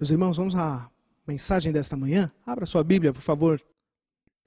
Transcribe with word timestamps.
Meus 0.00 0.10
irmãos, 0.10 0.36
vamos 0.36 0.54
à 0.54 0.88
mensagem 1.26 1.72
desta 1.72 1.96
manhã. 1.96 2.30
Abra 2.46 2.64
sua 2.66 2.84
Bíblia, 2.84 3.12
por 3.12 3.20
favor. 3.20 3.60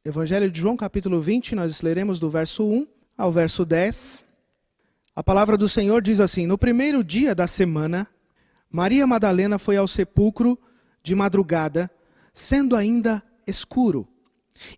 Evangelho 0.05 0.49
de 0.49 0.57
João, 0.57 0.77
capítulo 0.77 1.21
20, 1.21 1.55
nós 1.55 1.81
leremos 1.81 2.19
do 2.19 2.29
verso 2.29 2.63
1 2.63 2.87
ao 3.17 3.33
verso 3.33 3.65
10. 3.65 4.23
A 5.13 5.21
palavra 5.21 5.57
do 5.57 5.67
Senhor 5.67 6.01
diz 6.01 6.21
assim: 6.21 6.47
No 6.47 6.57
primeiro 6.57 7.03
dia 7.03 7.35
da 7.35 7.47
semana, 7.47 8.07
Maria 8.69 9.05
Madalena 9.05 9.59
foi 9.59 9.75
ao 9.75 9.89
sepulcro 9.89 10.57
de 11.03 11.13
madrugada, 11.15 11.91
sendo 12.33 12.73
ainda 12.73 13.21
escuro, 13.45 14.07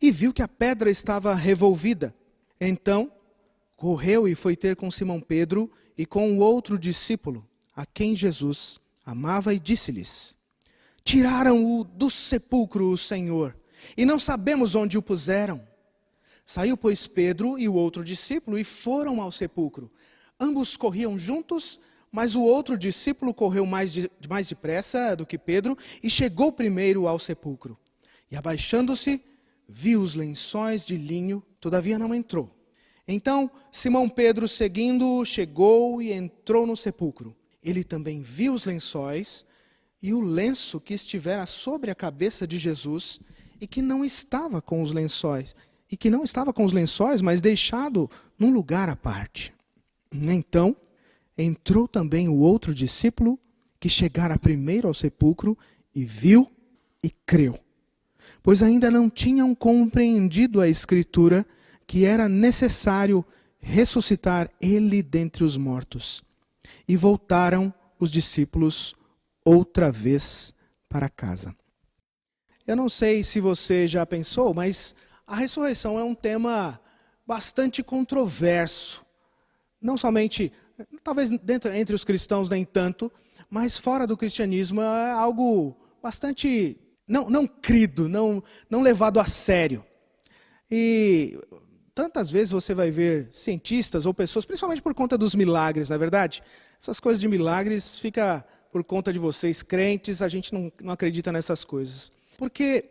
e 0.02 0.10
viu 0.10 0.34
que 0.34 0.42
a 0.42 0.48
pedra 0.48 0.90
estava 0.90 1.36
revolvida. 1.36 2.16
Então, 2.60 3.12
correu 3.76 4.28
e 4.28 4.34
foi 4.34 4.56
ter 4.56 4.76
com 4.76 4.90
Simão 4.90 5.22
Pedro 5.22 5.70
e 5.96 6.04
com 6.04 6.36
o 6.36 6.40
outro 6.40 6.80
discípulo, 6.80 7.48
a 7.76 7.86
quem 7.86 8.16
Jesus 8.16 8.80
amava, 9.06 9.54
e 9.54 9.60
disse-lhes: 9.60 10.36
Tiraram-o 11.04 11.84
do 11.84 12.10
sepulcro 12.10 12.90
o 12.90 12.98
Senhor, 12.98 13.58
e 13.98 14.06
não 14.06 14.18
sabemos 14.18 14.74
onde 14.76 14.98
o 14.98 15.02
puseram. 15.02 15.62
Saiu, 16.46 16.76
pois, 16.76 17.08
Pedro 17.08 17.58
e 17.58 17.68
o 17.68 17.74
outro 17.74 18.04
discípulo 18.04 18.58
e 18.58 18.64
foram 18.64 19.22
ao 19.22 19.32
sepulcro. 19.32 19.92
Ambos 20.40 20.76
corriam 20.76 21.18
juntos, 21.18 21.80
mas 22.12 22.36
o 22.36 22.42
outro 22.42 22.78
discípulo 22.78 23.34
correu 23.34 23.66
mais, 23.66 23.94
de, 23.94 24.10
mais 24.30 24.50
depressa 24.50 25.16
do 25.16 25.26
que 25.26 25.38
Pedro 25.38 25.78
e 26.02 26.10
chegou 26.10 26.52
primeiro 26.52 27.08
ao 27.08 27.18
sepulcro. 27.18 27.78
E 28.30 28.36
abaixando-se, 28.36 29.24
viu 29.68 30.02
os 30.02 30.16
lençóis 30.16 30.86
de 30.86 30.98
linho, 30.98 31.44
todavia 31.60 31.98
não 31.98 32.14
entrou. 32.14 32.50
Então 33.08 33.50
Simão 33.72 34.08
Pedro, 34.08 34.48
seguindo, 34.48 35.24
chegou 35.26 36.02
e 36.02 36.12
entrou 36.12 36.68
no 36.68 36.76
sepulcro. 36.76 37.36
Ele 37.64 37.84
também 37.84 38.22
viu 38.22 38.54
os 38.54 38.66
lençóis 38.66 39.46
e 40.04 40.14
o 40.14 40.20
lenço 40.20 40.82
que 40.82 40.94
estivera 40.94 41.46
sobre 41.46 41.90
a 41.90 41.96
cabeça 41.96 42.46
de 42.46 42.58
Jesus 42.58 43.22
e 43.62 43.66
que 43.66 43.82
não 43.82 44.04
estava 44.04 44.62
com 44.62 44.82
os 44.82 44.92
lençóis, 44.92 45.56
e 45.90 45.96
que 45.96 46.10
não 46.10 46.26
estava 46.26 46.52
com 46.52 46.66
os 46.66 46.74
lençóis, 46.74 47.22
mas 47.22 47.40
deixado 47.40 48.12
num 48.38 48.52
lugar 48.52 48.90
à 48.90 48.98
parte. 48.98 49.54
Então 50.12 50.76
entrou 51.38 51.88
também 51.88 52.28
o 52.28 52.36
outro 52.36 52.76
discípulo 52.76 53.40
que 53.80 53.88
chegara 53.88 54.38
primeiro 54.38 54.90
ao 54.90 54.94
sepulcro 54.94 55.58
e 55.96 56.04
viu 56.04 56.52
e 57.02 57.10
creu. 57.26 57.58
Pois 58.42 58.62
ainda 58.62 58.92
não 58.92 59.10
tinham 59.10 59.56
compreendido 59.56 60.60
a 60.60 60.68
escritura 60.68 61.46
que 61.88 62.04
era 62.04 62.28
necessário 62.28 63.24
ressuscitar 63.58 64.50
ele 64.60 65.02
dentre 65.02 65.46
os 65.46 65.56
mortos. 65.56 66.22
E 66.86 66.98
voltaram 66.98 67.74
os 67.98 68.12
discípulos 68.12 68.96
outra 69.46 69.92
vez 69.92 70.54
para 70.90 71.10
casa. 71.10 71.56
Eu 72.66 72.76
não 72.76 72.88
sei 72.88 73.24
se 73.24 73.40
você 73.40 73.88
já 73.88 74.06
pensou, 74.06 74.54
mas 74.54 74.96
a 75.28 75.36
ressurreição 75.36 76.00
é 76.00 76.04
um 76.04 76.16
tema 76.16 76.80
bastante 77.26 77.84
controverso. 77.84 79.06
Não 79.82 79.98
somente, 79.98 80.52
talvez 81.04 81.30
dentro, 81.30 81.72
entre 81.74 81.96
os 81.96 82.06
cristãos 82.06 82.50
nem 82.50 82.64
tanto, 82.64 83.12
mas 83.50 83.78
fora 83.78 84.08
do 84.08 84.16
cristianismo 84.16 84.82
é 84.82 85.12
algo 85.12 85.76
bastante 86.02 86.80
não, 87.08 87.30
não 87.30 87.48
crido, 87.48 88.08
não, 88.08 88.42
não 88.70 88.82
levado 88.82 89.20
a 89.20 89.26
sério. 89.26 89.86
E 90.72 91.38
tantas 91.94 92.30
vezes 92.30 92.52
você 92.52 92.74
vai 92.74 92.90
ver 92.90 93.28
cientistas 93.32 94.06
ou 94.06 94.14
pessoas, 94.14 94.46
principalmente 94.46 94.82
por 94.82 94.94
conta 94.94 95.18
dos 95.18 95.36
milagres, 95.36 95.90
na 95.90 95.96
é 95.96 96.00
verdade? 96.00 96.42
Essas 96.82 97.00
coisas 97.00 97.22
de 97.22 97.28
milagres 97.28 98.00
fica 98.00 98.46
por 98.74 98.84
conta 98.84 99.14
de 99.14 99.20
vocês, 99.20 99.62
crentes, 99.62 100.20
a 100.24 100.28
gente 100.28 100.52
não, 100.52 100.72
não 100.82 100.92
acredita 100.92 101.32
nessas 101.32 101.64
coisas. 101.64 102.12
Porque 102.40 102.90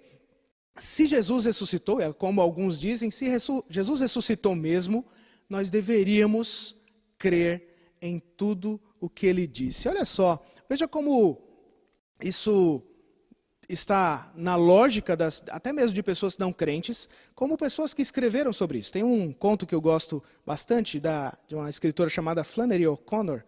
se 0.78 1.08
Jesus 1.08 1.44
ressuscitou, 1.44 2.00
é 2.00 2.12
como 2.12 2.40
alguns 2.40 2.78
dizem, 2.78 3.10
se 3.10 3.26
Jesus 3.68 4.00
ressuscitou 4.00 4.54
mesmo, 4.54 5.04
nós 5.50 5.70
deveríamos 5.70 6.76
crer 7.18 7.96
em 8.00 8.20
tudo 8.36 8.80
o 9.00 9.10
que 9.10 9.26
ele 9.26 9.44
disse. 9.44 9.88
Olha 9.88 10.04
só, 10.04 10.40
veja 10.70 10.86
como 10.86 11.42
isso 12.22 12.80
está 13.68 14.32
na 14.36 14.54
lógica 14.54 15.16
das, 15.16 15.42
até 15.48 15.72
mesmo 15.72 15.96
de 15.96 16.02
pessoas 16.02 16.38
não 16.38 16.52
crentes, 16.52 17.08
como 17.34 17.58
pessoas 17.58 17.92
que 17.92 18.02
escreveram 18.02 18.52
sobre 18.52 18.78
isso. 18.78 18.92
Tem 18.92 19.02
um 19.02 19.32
conto 19.32 19.66
que 19.66 19.74
eu 19.74 19.80
gosto 19.80 20.22
bastante 20.46 21.00
da, 21.00 21.36
de 21.48 21.56
uma 21.56 21.68
escritora 21.68 22.08
chamada 22.08 22.44
Flannery 22.44 22.86
O'Connor, 22.86 23.42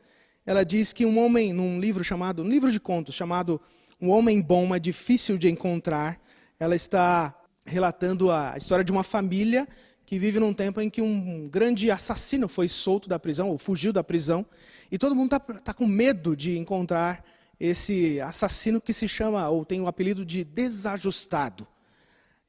ela 0.47 0.65
diz 0.65 0.93
que 0.93 1.06
um 1.06 1.19
homem, 1.19 1.53
num 1.53 1.81
livro 1.81 2.05
chamado, 2.05 2.43
um 2.43 2.49
livro 2.49 2.71
de 2.71 2.78
contos 2.78 3.15
chamado 3.15 3.60
Um 4.00 4.10
Homem 4.10 4.41
Bom 4.41 4.75
é 4.75 4.78
Difícil 4.78 5.38
de 5.38 5.49
Encontrar, 5.49 6.21
ela 6.60 6.75
está 6.75 7.34
relatando 7.65 8.31
a 8.31 8.54
história 8.56 8.84
de 8.84 8.93
uma 8.93 9.03
família 9.03 9.66
que 10.04 10.19
vive 10.19 10.38
num 10.38 10.53
tempo 10.53 10.83
em 10.83 10.91
que 10.91 11.00
um 11.00 11.49
grande 11.49 11.91
assassino 11.91 12.47
foi 12.47 12.69
solto 12.69 13.09
da 13.09 13.19
prisão, 13.19 13.49
ou 13.49 13.56
fugiu 13.56 13.91
da 13.91 14.04
prisão, 14.04 14.44
e 14.93 14.99
todo 14.99 15.15
mundo 15.15 15.34
está 15.34 15.41
tá 15.41 15.75
com 15.75 15.87
medo 15.87 16.37
de 16.37 16.59
encontrar 16.59 17.25
esse 17.59 18.21
assassino 18.21 18.83
que 18.83 18.93
se 18.93 19.09
chama, 19.09 19.49
ou 19.49 19.65
tem 19.65 19.81
o 19.81 19.87
apelido 19.87 20.27
de 20.27 20.44
desajustado. 20.44 21.66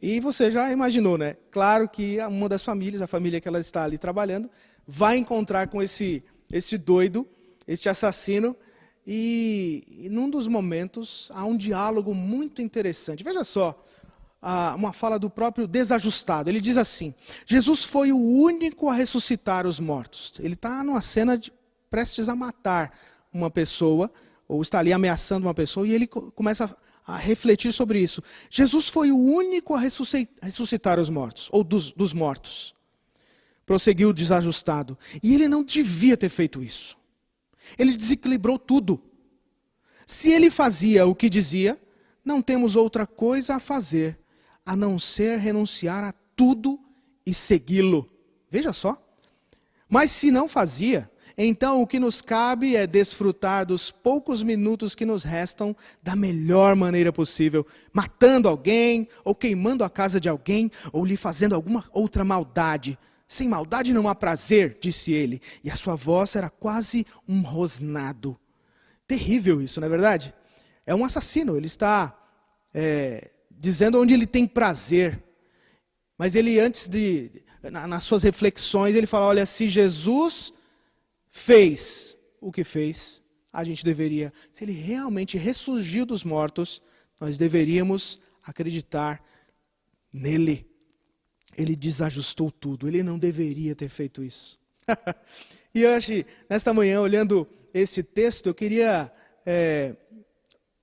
E 0.01 0.19
você 0.19 0.51
já 0.51 0.69
imaginou, 0.69 1.17
né? 1.17 1.35
Claro 1.49 1.87
que 1.87 2.19
uma 2.27 2.49
das 2.49 2.63
famílias, 2.63 3.01
a 3.01 3.07
família 3.07 3.39
que 3.39 3.47
ela 3.47 3.59
está 3.61 3.85
ali 3.85 3.97
trabalhando, 3.97 4.49
vai 4.85 5.15
encontrar 5.15 5.67
com 5.69 5.81
esse, 5.81 6.21
esse 6.51 6.77
doido 6.77 7.25
este 7.67 7.89
assassino, 7.89 8.55
e, 9.07 10.05
e 10.05 10.09
num 10.09 10.29
dos 10.29 10.47
momentos 10.47 11.29
há 11.33 11.45
um 11.45 11.55
diálogo 11.55 12.13
muito 12.13 12.61
interessante. 12.61 13.23
Veja 13.23 13.43
só, 13.43 13.79
uma 14.75 14.93
fala 14.93 15.17
do 15.17 15.29
próprio 15.29 15.67
desajustado. 15.67 16.49
Ele 16.49 16.61
diz 16.61 16.77
assim: 16.77 17.13
Jesus 17.45 17.83
foi 17.83 18.11
o 18.11 18.17
único 18.17 18.89
a 18.89 18.93
ressuscitar 18.93 19.65
os 19.65 19.79
mortos. 19.79 20.33
Ele 20.39 20.53
está 20.53 20.83
numa 20.83 21.01
cena 21.01 21.37
de, 21.37 21.51
prestes 21.89 22.29
a 22.29 22.35
matar 22.35 22.97
uma 23.33 23.49
pessoa, 23.49 24.11
ou 24.47 24.61
está 24.61 24.79
ali 24.79 24.93
ameaçando 24.93 25.47
uma 25.47 25.53
pessoa, 25.53 25.87
e 25.87 25.91
ele 25.91 26.07
começa 26.07 26.75
a 27.05 27.17
refletir 27.17 27.71
sobre 27.71 27.99
isso. 27.99 28.23
Jesus 28.49 28.89
foi 28.89 29.11
o 29.11 29.17
único 29.17 29.75
a 29.75 29.79
ressuscitar 29.79 30.99
os 30.99 31.09
mortos, 31.09 31.49
ou 31.51 31.63
dos, 31.63 31.91
dos 31.91 32.13
mortos. 32.13 32.73
Prosseguiu 33.65 34.09
o 34.09 34.13
desajustado. 34.13 34.97
E 35.23 35.33
ele 35.33 35.47
não 35.47 35.63
devia 35.63 36.15
ter 36.15 36.29
feito 36.29 36.61
isso. 36.61 36.95
Ele 37.77 37.95
desequilibrou 37.95 38.57
tudo. 38.57 39.01
Se 40.07 40.31
ele 40.31 40.51
fazia 40.51 41.05
o 41.05 41.15
que 41.15 41.29
dizia, 41.29 41.81
não 42.23 42.41
temos 42.41 42.75
outra 42.75 43.05
coisa 43.05 43.55
a 43.55 43.59
fazer 43.59 44.17
a 44.65 44.75
não 44.75 44.97
ser 44.97 45.37
renunciar 45.37 46.03
a 46.03 46.13
tudo 46.35 46.79
e 47.25 47.33
segui-lo. 47.33 48.09
Veja 48.49 48.73
só. 48.73 48.99
Mas 49.87 50.09
se 50.09 50.31
não 50.31 50.47
fazia, 50.47 51.09
então 51.37 51.81
o 51.81 51.87
que 51.87 51.99
nos 51.99 52.21
cabe 52.21 52.75
é 52.75 52.87
desfrutar 52.87 53.65
dos 53.65 53.91
poucos 53.91 54.41
minutos 54.41 54.95
que 54.95 55.05
nos 55.05 55.23
restam 55.23 55.75
da 56.01 56.15
melhor 56.15 56.75
maneira 56.75 57.13
possível, 57.13 57.65
matando 57.93 58.49
alguém, 58.49 59.07
ou 59.23 59.35
queimando 59.35 59.83
a 59.83 59.89
casa 59.89 60.19
de 60.19 60.27
alguém, 60.27 60.71
ou 60.91 61.05
lhe 61.05 61.15
fazendo 61.15 61.53
alguma 61.53 61.85
outra 61.93 62.23
maldade 62.23 62.97
sem 63.27 63.47
maldade 63.47 63.93
não 63.93 64.07
há 64.07 64.15
prazer, 64.15 64.77
disse 64.79 65.11
ele, 65.11 65.41
e 65.63 65.71
a 65.71 65.75
sua 65.75 65.95
voz 65.95 66.35
era 66.35 66.49
quase 66.49 67.05
um 67.27 67.41
rosnado. 67.41 68.39
Terrível 69.07 69.61
isso, 69.61 69.79
não 69.79 69.87
é 69.87 69.89
verdade? 69.89 70.33
É 70.85 70.93
um 70.93 71.03
assassino, 71.03 71.57
ele 71.57 71.65
está 71.65 72.15
é, 72.73 73.31
dizendo 73.49 73.99
onde 73.99 74.13
ele 74.13 74.27
tem 74.27 74.45
prazer. 74.47 75.23
Mas 76.17 76.35
ele, 76.35 76.59
antes 76.59 76.87
de, 76.87 77.31
nas 77.71 78.03
suas 78.03 78.23
reflexões, 78.23 78.95
ele 78.95 79.07
fala: 79.07 79.25
olha, 79.25 79.45
se 79.45 79.67
Jesus 79.67 80.53
fez 81.29 82.17
o 82.39 82.51
que 82.51 82.63
fez, 82.63 83.21
a 83.51 83.63
gente 83.63 83.83
deveria, 83.83 84.31
se 84.51 84.63
ele 84.63 84.73
realmente 84.73 85.37
ressurgiu 85.37 86.05
dos 86.05 86.23
mortos, 86.23 86.81
nós 87.19 87.37
deveríamos 87.37 88.19
acreditar 88.43 89.23
nele 90.13 90.69
ele 91.57 91.75
desajustou 91.75 92.51
tudo. 92.51 92.87
Ele 92.87 93.03
não 93.03 93.17
deveria 93.17 93.75
ter 93.75 93.89
feito 93.89 94.23
isso. 94.23 94.59
e 95.73 95.85
hoje, 95.85 96.25
nesta 96.49 96.73
manhã, 96.73 97.01
olhando 97.01 97.47
esse 97.73 98.03
texto, 98.03 98.47
eu 98.47 98.53
queria 98.53 99.11
é, 99.45 99.95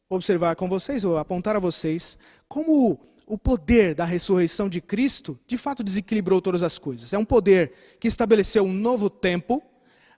observar 0.08 0.56
com 0.56 0.69
vocês, 0.69 1.04
ou 1.04 1.16
apontar 1.16 1.56
a 1.56 1.60
vocês, 1.60 2.19
como 2.48 3.00
o 3.26 3.38
poder 3.38 3.94
da 3.94 4.04
ressurreição 4.04 4.69
de 4.69 4.80
Cristo, 4.80 5.38
de 5.46 5.56
fato, 5.56 5.82
desequilibrou 5.82 6.40
todas 6.42 6.62
as 6.62 6.78
coisas. 6.78 7.12
É 7.12 7.18
um 7.18 7.25
poder 7.25 7.72
que 7.98 8.08
estabeleceu 8.08 8.64
um 8.64 8.72
novo 8.72 9.08
tempo, 9.08 9.62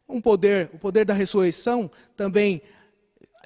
um 0.08 0.20
poder, 0.20 0.70
o 0.72 0.78
poder 0.78 1.04
da 1.04 1.14
ressurreição 1.14 1.90
também 2.16 2.60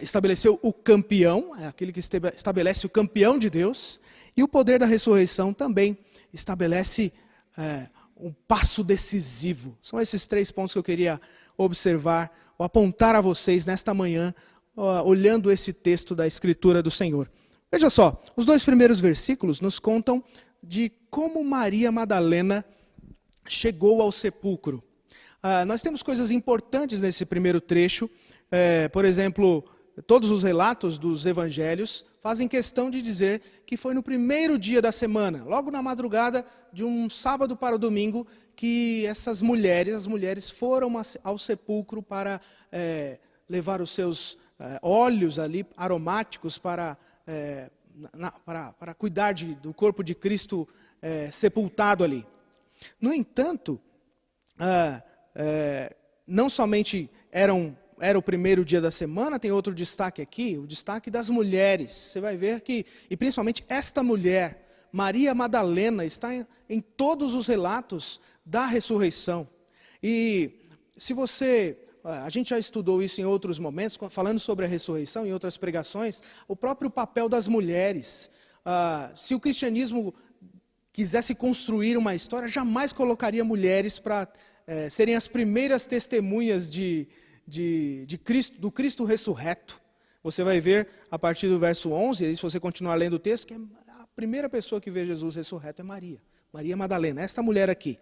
estabeleceu 0.00 0.58
o 0.62 0.72
campeão, 0.72 1.54
é 1.58 1.66
aquele 1.66 1.92
que 1.92 2.00
estabelece 2.00 2.86
o 2.86 2.90
campeão 2.90 3.38
de 3.38 3.50
Deus, 3.50 4.00
e 4.36 4.42
o 4.42 4.48
poder 4.48 4.78
da 4.78 4.86
ressurreição 4.86 5.52
também 5.52 5.98
estabelece 6.32 7.12
é, 7.56 7.88
um 8.16 8.32
passo 8.46 8.82
decisivo. 8.82 9.76
São 9.82 10.00
esses 10.00 10.26
três 10.26 10.50
pontos 10.50 10.72
que 10.72 10.78
eu 10.78 10.82
queria 10.82 11.20
observar 11.56 12.30
ou 12.56 12.64
apontar 12.64 13.14
a 13.14 13.20
vocês 13.20 13.66
nesta 13.66 13.94
manhã, 13.94 14.34
olhando 15.04 15.50
esse 15.50 15.72
texto 15.72 16.14
da 16.14 16.26
Escritura 16.26 16.82
do 16.82 16.90
Senhor. 16.90 17.30
Veja 17.70 17.90
só, 17.90 18.20
os 18.36 18.44
dois 18.44 18.64
primeiros 18.64 19.00
versículos 19.00 19.60
nos 19.60 19.78
contam 19.78 20.22
de 20.62 20.90
como 21.10 21.42
Maria 21.44 21.90
Madalena 21.92 22.64
chegou 23.46 24.00
ao 24.00 24.12
sepulcro. 24.12 24.82
Ah, 25.42 25.64
nós 25.64 25.82
temos 25.82 26.02
coisas 26.02 26.30
importantes 26.30 27.00
nesse 27.00 27.24
primeiro 27.24 27.60
trecho, 27.60 28.10
é, 28.50 28.88
por 28.88 29.04
exemplo, 29.04 29.64
todos 30.06 30.30
os 30.30 30.42
relatos 30.42 30.98
dos 30.98 31.26
evangelhos 31.26 32.04
fazem 32.20 32.48
questão 32.48 32.90
de 32.90 33.00
dizer 33.00 33.40
que 33.64 33.76
foi 33.76 33.94
no 33.94 34.02
primeiro 34.02 34.58
dia 34.58 34.82
da 34.82 34.92
semana, 34.92 35.44
logo 35.44 35.70
na 35.70 35.82
madrugada 35.82 36.44
de 36.72 36.84
um 36.84 37.08
sábado 37.08 37.56
para 37.56 37.76
o 37.76 37.78
domingo, 37.78 38.26
que 38.56 39.06
essas 39.06 39.40
mulheres, 39.40 39.94
as 39.94 40.06
mulheres 40.06 40.50
foram 40.50 40.92
ao 41.22 41.38
sepulcro 41.38 42.02
para 42.02 42.40
é, 42.72 43.18
levar 43.48 43.80
os 43.80 43.90
seus 43.90 44.36
é, 44.58 44.78
óleos 44.82 45.38
ali 45.38 45.64
aromáticos 45.76 46.58
para, 46.58 46.98
é, 47.26 47.70
na, 48.16 48.32
para, 48.32 48.72
para 48.72 48.94
cuidar 48.94 49.32
de, 49.32 49.54
do 49.56 49.72
corpo 49.72 50.02
de 50.02 50.14
Cristo 50.14 50.68
sepultado 51.30 52.02
ali. 52.02 52.26
No 53.00 53.14
entanto, 53.14 53.80
ah, 54.58 55.00
não 56.26 56.50
somente 56.50 57.08
eram 57.30 57.76
era 58.00 58.18
o 58.18 58.22
primeiro 58.22 58.64
dia 58.64 58.80
da 58.80 58.90
semana, 58.90 59.38
tem 59.38 59.50
outro 59.50 59.74
destaque 59.74 60.22
aqui, 60.22 60.58
o 60.58 60.66
destaque 60.66 61.10
das 61.10 61.28
mulheres. 61.30 61.92
Você 61.92 62.20
vai 62.20 62.36
ver 62.36 62.60
que, 62.60 62.84
e 63.10 63.16
principalmente 63.16 63.64
esta 63.68 64.02
mulher, 64.02 64.86
Maria 64.92 65.34
Madalena, 65.34 66.04
está 66.04 66.34
em, 66.34 66.46
em 66.68 66.80
todos 66.80 67.34
os 67.34 67.46
relatos 67.46 68.20
da 68.44 68.66
ressurreição. 68.66 69.48
E 70.02 70.52
se 70.96 71.12
você 71.12 71.76
a 72.04 72.30
gente 72.30 72.50
já 72.50 72.58
estudou 72.58 73.02
isso 73.02 73.20
em 73.20 73.24
outros 73.24 73.58
momentos, 73.58 73.98
falando 74.10 74.38
sobre 74.38 74.64
a 74.64 74.68
ressurreição 74.68 75.26
em 75.26 75.32
outras 75.32 75.58
pregações, 75.58 76.22
o 76.46 76.56
próprio 76.56 76.90
papel 76.90 77.28
das 77.28 77.46
mulheres. 77.46 78.30
Ah, 78.64 79.10
se 79.14 79.34
o 79.34 79.40
cristianismo 79.40 80.14
quisesse 80.92 81.34
construir 81.34 81.96
uma 81.96 82.14
história, 82.14 82.48
jamais 82.48 82.92
colocaria 82.92 83.44
mulheres 83.44 83.98
para 83.98 84.26
é, 84.66 84.88
serem 84.88 85.14
as 85.14 85.28
primeiras 85.28 85.86
testemunhas 85.86 86.68
de, 86.68 87.08
de, 87.48 88.04
de 88.06 88.18
Cristo, 88.18 88.60
do 88.60 88.70
Cristo 88.70 89.04
ressurreto. 89.04 89.80
Você 90.22 90.44
vai 90.44 90.60
ver 90.60 90.88
a 91.10 91.18
partir 91.18 91.48
do 91.48 91.58
verso 91.58 91.90
11, 91.90 92.24
e 92.24 92.36
se 92.36 92.42
você 92.42 92.60
continuar 92.60 92.94
lendo 92.96 93.14
o 93.14 93.18
texto, 93.18 93.46
que 93.46 93.54
é 93.54 93.56
a 93.56 94.06
primeira 94.14 94.48
pessoa 94.48 94.80
que 94.80 94.90
vê 94.90 95.06
Jesus 95.06 95.36
ressurreto 95.36 95.80
é 95.80 95.84
Maria. 95.84 96.20
Maria 96.52 96.76
Madalena, 96.76 97.22
esta 97.22 97.42
mulher 97.42 97.70
aqui. 97.70 97.98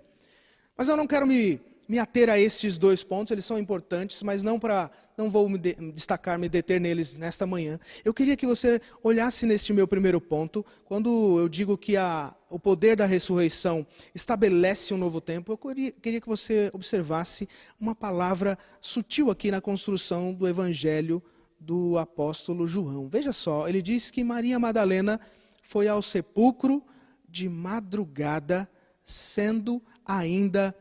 Mas 0.76 0.88
eu 0.88 0.96
não 0.96 1.06
quero 1.06 1.26
me 1.26 1.60
me 1.88 1.98
ater 1.98 2.28
a 2.28 2.38
estes 2.38 2.78
dois 2.78 3.04
pontos, 3.04 3.30
eles 3.30 3.44
são 3.44 3.58
importantes, 3.58 4.22
mas 4.22 4.42
não 4.42 4.58
para 4.58 4.90
não 5.16 5.30
vou 5.30 5.48
me 5.48 5.56
de, 5.56 5.74
destacar, 5.92 6.38
me 6.38 6.48
deter 6.48 6.80
neles 6.80 7.14
nesta 7.14 7.46
manhã. 7.46 7.78
Eu 8.04 8.12
queria 8.12 8.36
que 8.36 8.46
você 8.46 8.80
olhasse 9.02 9.46
neste 9.46 9.72
meu 9.72 9.88
primeiro 9.88 10.20
ponto, 10.20 10.64
quando 10.84 11.38
eu 11.40 11.48
digo 11.48 11.78
que 11.78 11.96
a, 11.96 12.34
o 12.50 12.58
poder 12.58 12.96
da 12.96 13.06
ressurreição 13.06 13.86
estabelece 14.14 14.92
um 14.92 14.98
novo 14.98 15.20
tempo, 15.20 15.52
eu 15.52 15.58
queria, 15.58 15.92
queria 15.92 16.20
que 16.20 16.28
você 16.28 16.70
observasse 16.72 17.48
uma 17.80 17.94
palavra 17.94 18.58
sutil 18.80 19.30
aqui 19.30 19.50
na 19.50 19.60
construção 19.60 20.34
do 20.34 20.46
evangelho 20.46 21.22
do 21.58 21.96
apóstolo 21.96 22.66
João. 22.66 23.08
Veja 23.08 23.32
só, 23.32 23.66
ele 23.68 23.80
diz 23.80 24.10
que 24.10 24.22
Maria 24.22 24.58
Madalena 24.58 25.18
foi 25.62 25.88
ao 25.88 26.02
sepulcro 26.02 26.82
de 27.28 27.48
madrugada, 27.48 28.68
sendo 29.02 29.82
ainda 30.04 30.74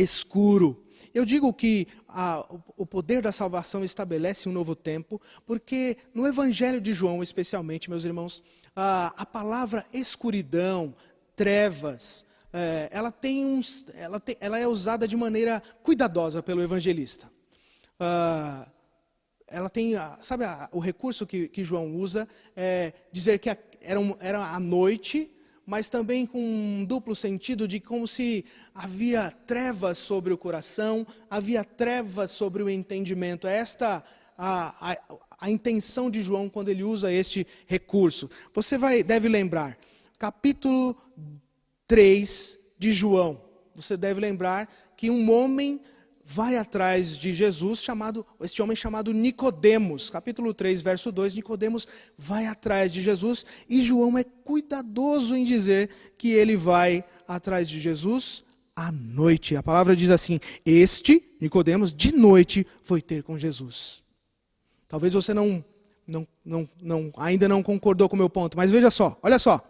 escuro. 0.00 0.84
Eu 1.14 1.24
digo 1.24 1.52
que 1.52 1.86
a, 2.06 2.46
o 2.76 2.86
poder 2.86 3.22
da 3.22 3.32
salvação 3.32 3.82
estabelece 3.84 4.48
um 4.48 4.52
novo 4.52 4.76
tempo, 4.76 5.20
porque 5.46 5.96
no 6.14 6.26
Evangelho 6.26 6.80
de 6.80 6.92
João, 6.92 7.22
especialmente, 7.22 7.90
meus 7.90 8.04
irmãos, 8.04 8.42
a, 8.74 9.12
a 9.16 9.26
palavra 9.26 9.86
escuridão, 9.92 10.94
trevas, 11.34 12.26
é, 12.52 12.88
ela, 12.90 13.10
tem 13.10 13.44
uns, 13.44 13.84
ela, 13.94 14.18
tem, 14.18 14.36
ela, 14.40 14.58
é 14.58 14.66
usada 14.66 15.06
de 15.06 15.16
maneira 15.16 15.62
cuidadosa 15.82 16.42
pelo 16.42 16.62
evangelista. 16.62 17.30
Ela 19.50 19.68
tem, 19.68 19.94
sabe, 20.20 20.44
o 20.72 20.78
recurso 20.78 21.26
que, 21.26 21.48
que 21.48 21.64
João 21.64 21.96
usa 21.96 22.28
é 22.54 22.92
dizer 23.10 23.38
que 23.38 23.48
era, 23.80 23.98
um, 23.98 24.14
era 24.20 24.44
a 24.44 24.60
noite 24.60 25.30
mas 25.68 25.90
também 25.90 26.24
com 26.24 26.40
um 26.40 26.82
duplo 26.82 27.14
sentido 27.14 27.68
de 27.68 27.78
como 27.78 28.08
se 28.08 28.42
havia 28.74 29.30
trevas 29.46 29.98
sobre 29.98 30.32
o 30.32 30.38
coração, 30.38 31.06
havia 31.28 31.62
trevas 31.62 32.30
sobre 32.30 32.62
o 32.62 32.70
entendimento. 32.70 33.46
É 33.46 33.58
esta 33.58 34.02
a, 34.38 34.92
a, 34.92 35.18
a 35.38 35.50
intenção 35.50 36.10
de 36.10 36.22
João 36.22 36.48
quando 36.48 36.70
ele 36.70 36.82
usa 36.82 37.12
este 37.12 37.46
recurso. 37.66 38.30
Você 38.54 38.78
vai, 38.78 39.02
deve 39.02 39.28
lembrar, 39.28 39.76
capítulo 40.18 40.96
3 41.86 42.58
de 42.78 42.94
João. 42.94 43.38
Você 43.76 43.94
deve 43.94 44.22
lembrar 44.22 44.72
que 44.96 45.10
um 45.10 45.30
homem 45.30 45.82
vai 46.30 46.58
atrás 46.58 47.16
de 47.16 47.32
Jesus, 47.32 47.82
chamado, 47.82 48.24
este 48.42 48.60
homem 48.60 48.76
chamado 48.76 49.14
Nicodemos, 49.14 50.10
capítulo 50.10 50.52
3, 50.52 50.82
verso 50.82 51.10
2, 51.10 51.36
Nicodemos 51.36 51.88
vai 52.18 52.44
atrás 52.44 52.92
de 52.92 53.00
Jesus 53.00 53.46
e 53.66 53.80
João 53.80 54.18
é 54.18 54.22
cuidadoso 54.22 55.34
em 55.34 55.42
dizer 55.42 55.88
que 56.18 56.28
ele 56.28 56.54
vai 56.54 57.02
atrás 57.26 57.66
de 57.66 57.80
Jesus 57.80 58.44
à 58.76 58.92
noite. 58.92 59.56
A 59.56 59.62
palavra 59.62 59.96
diz 59.96 60.10
assim: 60.10 60.38
"Este, 60.66 61.24
Nicodemos, 61.40 61.94
de 61.94 62.12
noite 62.14 62.66
foi 62.82 63.00
ter 63.00 63.22
com 63.22 63.38
Jesus". 63.38 64.04
Talvez 64.86 65.14
você 65.14 65.32
não 65.32 65.64
não, 66.06 66.28
não, 66.44 66.68
não, 66.82 67.12
ainda 67.16 67.48
não 67.48 67.62
concordou 67.62 68.06
com 68.06 68.16
o 68.16 68.18
meu 68.18 68.28
ponto, 68.28 68.56
mas 68.56 68.70
veja 68.70 68.90
só, 68.90 69.18
olha 69.22 69.38
só. 69.38 69.60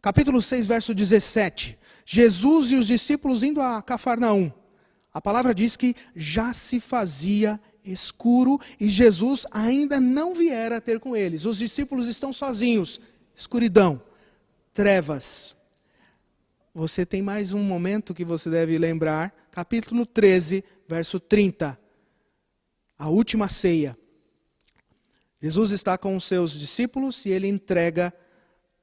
Capítulo 0.00 0.40
6, 0.40 0.68
verso 0.68 0.94
17. 0.94 1.76
Jesus 2.04 2.70
e 2.70 2.76
os 2.76 2.86
discípulos 2.86 3.42
indo 3.42 3.60
a 3.60 3.82
Cafarnaum. 3.82 4.52
A 5.16 5.20
palavra 5.22 5.54
diz 5.54 5.78
que 5.78 5.94
já 6.14 6.52
se 6.52 6.78
fazia 6.78 7.58
escuro 7.82 8.60
e 8.78 8.86
Jesus 8.86 9.46
ainda 9.50 9.98
não 9.98 10.34
viera 10.34 10.78
ter 10.78 11.00
com 11.00 11.16
eles. 11.16 11.46
Os 11.46 11.56
discípulos 11.56 12.06
estão 12.06 12.34
sozinhos, 12.34 13.00
escuridão, 13.34 13.98
trevas. 14.74 15.56
Você 16.74 17.06
tem 17.06 17.22
mais 17.22 17.54
um 17.54 17.62
momento 17.62 18.12
que 18.12 18.26
você 18.26 18.50
deve 18.50 18.76
lembrar, 18.76 19.34
capítulo 19.50 20.04
13, 20.04 20.62
verso 20.86 21.18
30. 21.18 21.80
A 22.98 23.08
última 23.08 23.48
ceia. 23.48 23.96
Jesus 25.40 25.70
está 25.70 25.96
com 25.96 26.14
os 26.14 26.24
seus 26.24 26.52
discípulos 26.52 27.24
e 27.24 27.30
ele 27.30 27.48
entrega 27.48 28.12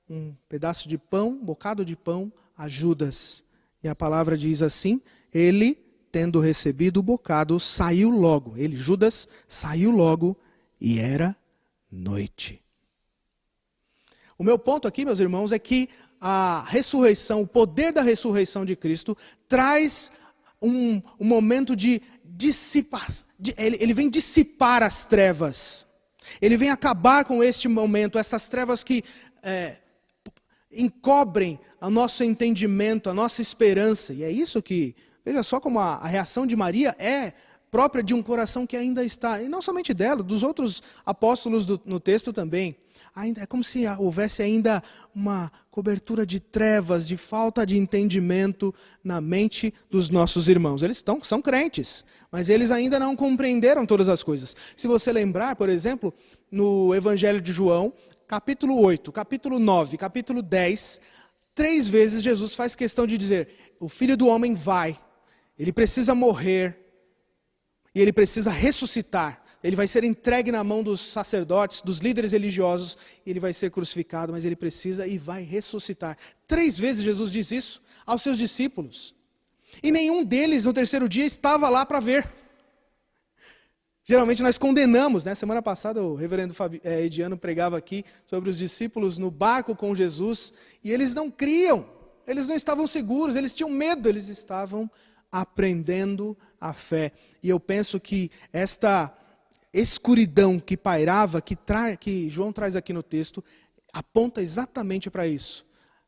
um 0.09 0.33
pedaço 0.49 0.89
de 0.89 0.97
pão, 0.97 1.29
um 1.29 1.45
bocado 1.45 1.85
de 1.85 1.95
pão 1.95 2.33
a 2.57 2.67
Judas. 2.67 3.43
E 3.83 3.87
a 3.87 3.93
palavra 3.93 4.35
diz 4.35 4.63
assim: 4.63 4.99
ele 5.31 5.92
tendo 6.13 6.39
recebido 6.39 6.99
o 6.99 7.03
bocado, 7.03 7.59
saiu 7.59 8.11
logo. 8.11 8.55
Ele, 8.55 8.77
Judas, 8.77 9.27
saiu 9.47 9.89
logo 9.89 10.37
e 10.79 10.99
era 10.99 11.35
noite. 11.91 12.61
O 14.37 14.43
meu 14.43 14.59
ponto 14.59 14.87
aqui, 14.87 15.03
meus 15.03 15.19
irmãos, 15.19 15.51
é 15.51 15.57
que 15.57 15.89
a 16.21 16.63
ressurreição, 16.67 17.41
o 17.41 17.47
poder 17.47 17.91
da 17.91 18.03
ressurreição 18.03 18.63
de 18.63 18.75
Cristo, 18.75 19.17
traz 19.49 20.11
um, 20.61 21.01
um 21.19 21.25
momento 21.25 21.75
de 21.75 21.99
dissipar. 22.23 23.07
De, 23.39 23.55
ele, 23.57 23.77
ele 23.79 23.93
vem 23.93 24.07
dissipar 24.07 24.83
as 24.83 25.07
trevas. 25.07 25.87
Ele 26.39 26.55
vem 26.55 26.69
acabar 26.69 27.25
com 27.25 27.43
este 27.43 27.67
momento, 27.67 28.19
essas 28.19 28.47
trevas 28.47 28.83
que 28.83 29.03
é, 29.41 29.77
encobrem 30.71 31.59
o 31.81 31.89
nosso 31.89 32.23
entendimento, 32.23 33.09
a 33.09 33.15
nossa 33.15 33.41
esperança. 33.41 34.13
E 34.13 34.21
é 34.21 34.29
isso 34.29 34.61
que 34.61 34.95
Veja 35.25 35.43
só 35.43 35.59
como 35.59 35.79
a, 35.79 35.95
a 35.95 36.07
reação 36.07 36.45
de 36.45 36.55
Maria 36.55 36.95
é 36.99 37.33
própria 37.73 38.03
de 38.03 38.13
um 38.13 38.21
coração 38.21 38.67
que 38.67 38.77
ainda 38.77 39.03
está, 39.03 39.41
e 39.41 39.49
não 39.49 39.59
somente 39.59 39.95
dela, 39.95 40.21
dos 40.21 40.43
outros 40.43 40.83
apóstolos 41.03 41.65
do, 41.65 41.81
no 41.85 41.99
texto 41.99 42.31
também. 42.31 42.75
Ainda, 43.15 43.41
é 43.41 43.45
como 43.47 43.63
se 43.63 43.83
houvesse 43.97 44.43
ainda 44.43 44.79
uma 45.15 45.51
cobertura 45.71 46.23
de 46.23 46.39
trevas, 46.39 47.07
de 47.07 47.17
falta 47.17 47.65
de 47.65 47.75
entendimento 47.75 48.71
na 49.03 49.19
mente 49.19 49.73
dos 49.89 50.11
nossos 50.11 50.47
irmãos. 50.47 50.83
Eles 50.83 50.97
estão, 50.97 51.23
são 51.23 51.41
crentes, 51.41 52.05
mas 52.31 52.47
eles 52.47 52.69
ainda 52.69 52.99
não 52.99 53.15
compreenderam 53.15 53.87
todas 53.87 54.07
as 54.07 54.21
coisas. 54.21 54.55
Se 54.77 54.87
você 54.87 55.11
lembrar, 55.11 55.55
por 55.55 55.67
exemplo, 55.67 56.13
no 56.51 56.93
Evangelho 56.93 57.41
de 57.41 57.51
João, 57.51 57.91
capítulo 58.27 58.79
8, 58.81 59.11
capítulo 59.11 59.57
9, 59.57 59.97
capítulo 59.97 60.43
10, 60.43 61.01
três 61.55 61.89
vezes 61.89 62.21
Jesus 62.21 62.53
faz 62.53 62.75
questão 62.75 63.07
de 63.07 63.17
dizer: 63.17 63.75
o 63.79 63.89
filho 63.89 64.15
do 64.15 64.27
homem 64.27 64.53
vai 64.53 64.95
ele 65.57 65.71
precisa 65.71 66.15
morrer 66.15 66.77
e 67.93 68.01
ele 68.01 68.11
precisa 68.11 68.49
ressuscitar. 68.49 69.43
Ele 69.63 69.75
vai 69.75 69.87
ser 69.87 70.03
entregue 70.03 70.51
na 70.51 70.63
mão 70.63 70.83
dos 70.83 70.99
sacerdotes, 70.99 71.81
dos 71.81 71.99
líderes 71.99 72.33
religiosos, 72.33 72.97
e 73.25 73.29
ele 73.29 73.39
vai 73.39 73.53
ser 73.53 73.71
crucificado, 73.71 74.33
mas 74.33 74.43
ele 74.43 74.57
precisa 74.57 75.07
e 75.07 75.17
vai 75.17 75.41
ressuscitar. 75.41 76.17
Três 76.45 76.77
vezes 76.77 77.03
Jesus 77.03 77.31
diz 77.31 77.51
isso 77.51 77.81
aos 78.05 78.21
seus 78.21 78.37
discípulos. 78.37 79.15
E 79.81 79.91
nenhum 79.91 80.23
deles 80.23 80.65
no 80.65 80.73
terceiro 80.73 81.07
dia 81.07 81.25
estava 81.25 81.69
lá 81.69 81.85
para 81.85 82.01
ver. 82.01 82.29
Geralmente 84.05 84.43
nós 84.43 84.57
condenamos, 84.57 85.23
né? 85.23 85.33
Semana 85.33 85.61
passada 85.61 86.03
o 86.03 86.13
reverendo 86.13 86.53
Fabi, 86.53 86.81
é, 86.83 87.05
Ediano 87.05 87.37
pregava 87.37 87.77
aqui 87.77 88.03
sobre 88.25 88.49
os 88.49 88.57
discípulos 88.57 89.17
no 89.17 89.31
barco 89.31 89.77
com 89.77 89.95
Jesus 89.95 90.51
e 90.83 90.91
eles 90.91 91.13
não 91.13 91.31
criam, 91.31 91.89
eles 92.27 92.45
não 92.45 92.55
estavam 92.55 92.85
seguros, 92.85 93.37
eles 93.37 93.55
tinham 93.55 93.69
medo, 93.69 94.09
eles 94.09 94.27
estavam 94.27 94.91
aprendendo 95.33 96.37
a 96.61 96.71
fé. 96.73 97.11
E 97.41 97.49
eu 97.49 97.59
penso 97.59 97.99
que 97.99 98.29
esta 98.53 99.11
escuridão 99.73 100.59
que 100.59 100.77
pairava, 100.77 101.41
que, 101.41 101.55
tra... 101.55 101.97
que 101.97 102.29
João 102.29 102.53
traz 102.53 102.75
aqui 102.75 102.93
no 102.93 103.01
texto, 103.01 103.43
aponta 103.91 104.43
exatamente 104.43 105.09
para 105.09 105.27
isso. 105.27 105.65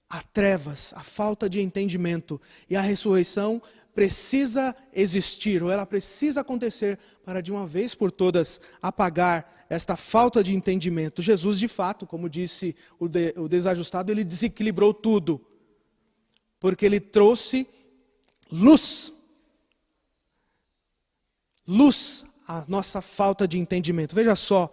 A 0.08 0.22
trevas, 0.22 0.94
a 0.96 1.03
falta 1.03 1.50
de 1.50 1.60
entendimento 1.60 2.39
e 2.70 2.75
a 2.75 2.82
ressurreição 2.82 3.60
precisa 3.96 4.75
existir, 4.94 5.63
ou 5.63 5.72
ela 5.72 5.86
precisa 5.86 6.41
acontecer 6.41 7.00
para 7.24 7.41
de 7.41 7.51
uma 7.51 7.65
vez 7.65 7.96
por 7.96 8.12
todas 8.12 8.62
apagar 8.79 9.65
esta 9.67 9.98
falta 9.98 10.44
de 10.44 10.53
entendimento. 10.53 11.24
Jesus, 11.24 11.58
de 11.58 11.67
fato, 11.67 12.05
como 12.05 12.29
disse 12.29 12.75
o, 13.00 13.08
de, 13.08 13.34
o 13.38 13.48
desajustado, 13.48 14.12
ele 14.12 14.24
desequilibrou 14.24 14.94
tudo, 14.94 15.44
porque 16.60 16.86
ele 16.86 17.00
trouxe 17.00 17.67
luz. 18.52 19.14
Luz 21.68 22.25
à 22.48 22.66
nossa 22.68 23.02
falta 23.02 23.48
de 23.48 23.58
entendimento. 23.58 24.16
Veja 24.16 24.36
só, 24.36 24.72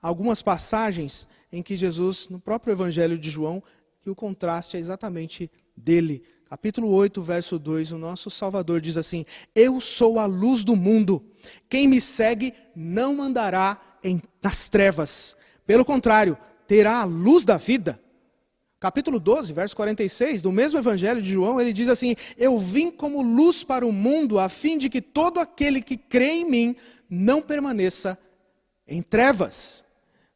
algumas 0.00 0.42
passagens 0.42 1.26
em 1.52 1.62
que 1.62 1.76
Jesus, 1.76 2.28
no 2.28 2.40
próprio 2.40 2.72
Evangelho 2.72 3.18
de 3.18 3.30
João, 3.30 3.62
que 4.00 4.10
o 4.10 4.14
contraste 4.14 4.76
é 4.76 4.80
exatamente 4.80 5.50
dele 5.76 6.24
capítulo 6.48 6.88
8, 6.90 7.20
verso 7.22 7.58
2, 7.58 7.92
o 7.92 7.98
nosso 7.98 8.30
Salvador 8.30 8.80
diz 8.80 8.96
assim: 8.96 9.24
Eu 9.54 9.80
sou 9.80 10.18
a 10.18 10.26
luz 10.26 10.64
do 10.64 10.76
mundo. 10.76 11.22
Quem 11.68 11.88
me 11.88 12.00
segue 12.00 12.52
não 12.74 13.20
andará 13.22 13.80
em, 14.02 14.22
nas 14.42 14.68
trevas. 14.68 15.36
Pelo 15.66 15.84
contrário, 15.84 16.38
terá 16.66 17.00
a 17.00 17.04
luz 17.04 17.44
da 17.44 17.56
vida. 17.56 18.00
Capítulo 18.78 19.18
12, 19.18 19.54
verso 19.54 19.74
46, 19.74 20.42
do 20.42 20.52
mesmo 20.52 20.78
Evangelho 20.78 21.22
de 21.22 21.32
João, 21.32 21.58
ele 21.58 21.72
diz 21.72 21.88
assim: 21.88 22.14
Eu 22.36 22.58
vim 22.58 22.90
como 22.90 23.22
luz 23.22 23.64
para 23.64 23.86
o 23.86 23.92
mundo, 23.92 24.38
a 24.38 24.50
fim 24.50 24.76
de 24.76 24.90
que 24.90 25.00
todo 25.00 25.40
aquele 25.40 25.80
que 25.80 25.96
crê 25.96 26.40
em 26.40 26.44
mim 26.44 26.76
não 27.08 27.40
permaneça 27.40 28.18
em 28.86 29.00
trevas. 29.00 29.82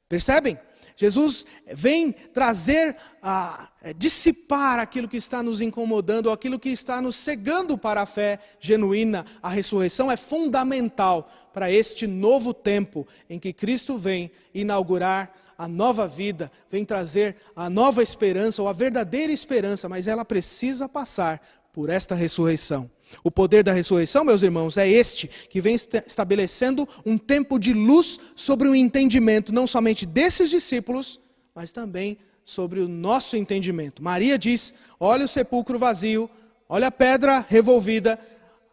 Percebem? 0.08 0.58
Jesus 0.96 1.46
vem 1.72 2.12
trazer, 2.12 2.94
a, 3.22 3.70
é, 3.80 3.94
dissipar 3.94 4.78
aquilo 4.78 5.08
que 5.08 5.16
está 5.16 5.42
nos 5.42 5.62
incomodando, 5.62 6.30
aquilo 6.30 6.58
que 6.58 6.68
está 6.68 7.00
nos 7.00 7.16
cegando 7.16 7.78
para 7.78 8.02
a 8.02 8.06
fé 8.06 8.38
genuína. 8.58 9.24
A 9.42 9.48
ressurreição 9.48 10.10
é 10.10 10.16
fundamental 10.18 11.30
para 11.54 11.70
este 11.70 12.06
novo 12.06 12.52
tempo 12.52 13.08
em 13.30 13.38
que 13.38 13.50
Cristo 13.50 13.96
vem 13.96 14.30
inaugurar 14.52 15.32
a 15.60 15.68
nova 15.68 16.08
vida, 16.08 16.50
vem 16.70 16.86
trazer 16.86 17.36
a 17.54 17.68
nova 17.68 18.02
esperança, 18.02 18.62
ou 18.62 18.68
a 18.68 18.72
verdadeira 18.72 19.30
esperança, 19.30 19.90
mas 19.90 20.06
ela 20.06 20.24
precisa 20.24 20.88
passar 20.88 21.38
por 21.70 21.90
esta 21.90 22.14
ressurreição. 22.14 22.90
O 23.22 23.30
poder 23.30 23.62
da 23.62 23.70
ressurreição, 23.70 24.24
meus 24.24 24.42
irmãos, 24.42 24.78
é 24.78 24.88
este, 24.88 25.28
que 25.28 25.60
vem 25.60 25.74
estabelecendo 25.74 26.88
um 27.04 27.18
tempo 27.18 27.58
de 27.58 27.74
luz 27.74 28.18
sobre 28.34 28.68
o 28.68 28.74
entendimento, 28.74 29.52
não 29.52 29.66
somente 29.66 30.06
desses 30.06 30.48
discípulos, 30.48 31.20
mas 31.54 31.72
também 31.72 32.16
sobre 32.42 32.80
o 32.80 32.88
nosso 32.88 33.36
entendimento. 33.36 34.02
Maria 34.02 34.38
diz: 34.38 34.72
olha 34.98 35.26
o 35.26 35.28
sepulcro 35.28 35.78
vazio, 35.78 36.30
olha 36.70 36.86
a 36.86 36.90
pedra 36.90 37.44
revolvida. 37.46 38.18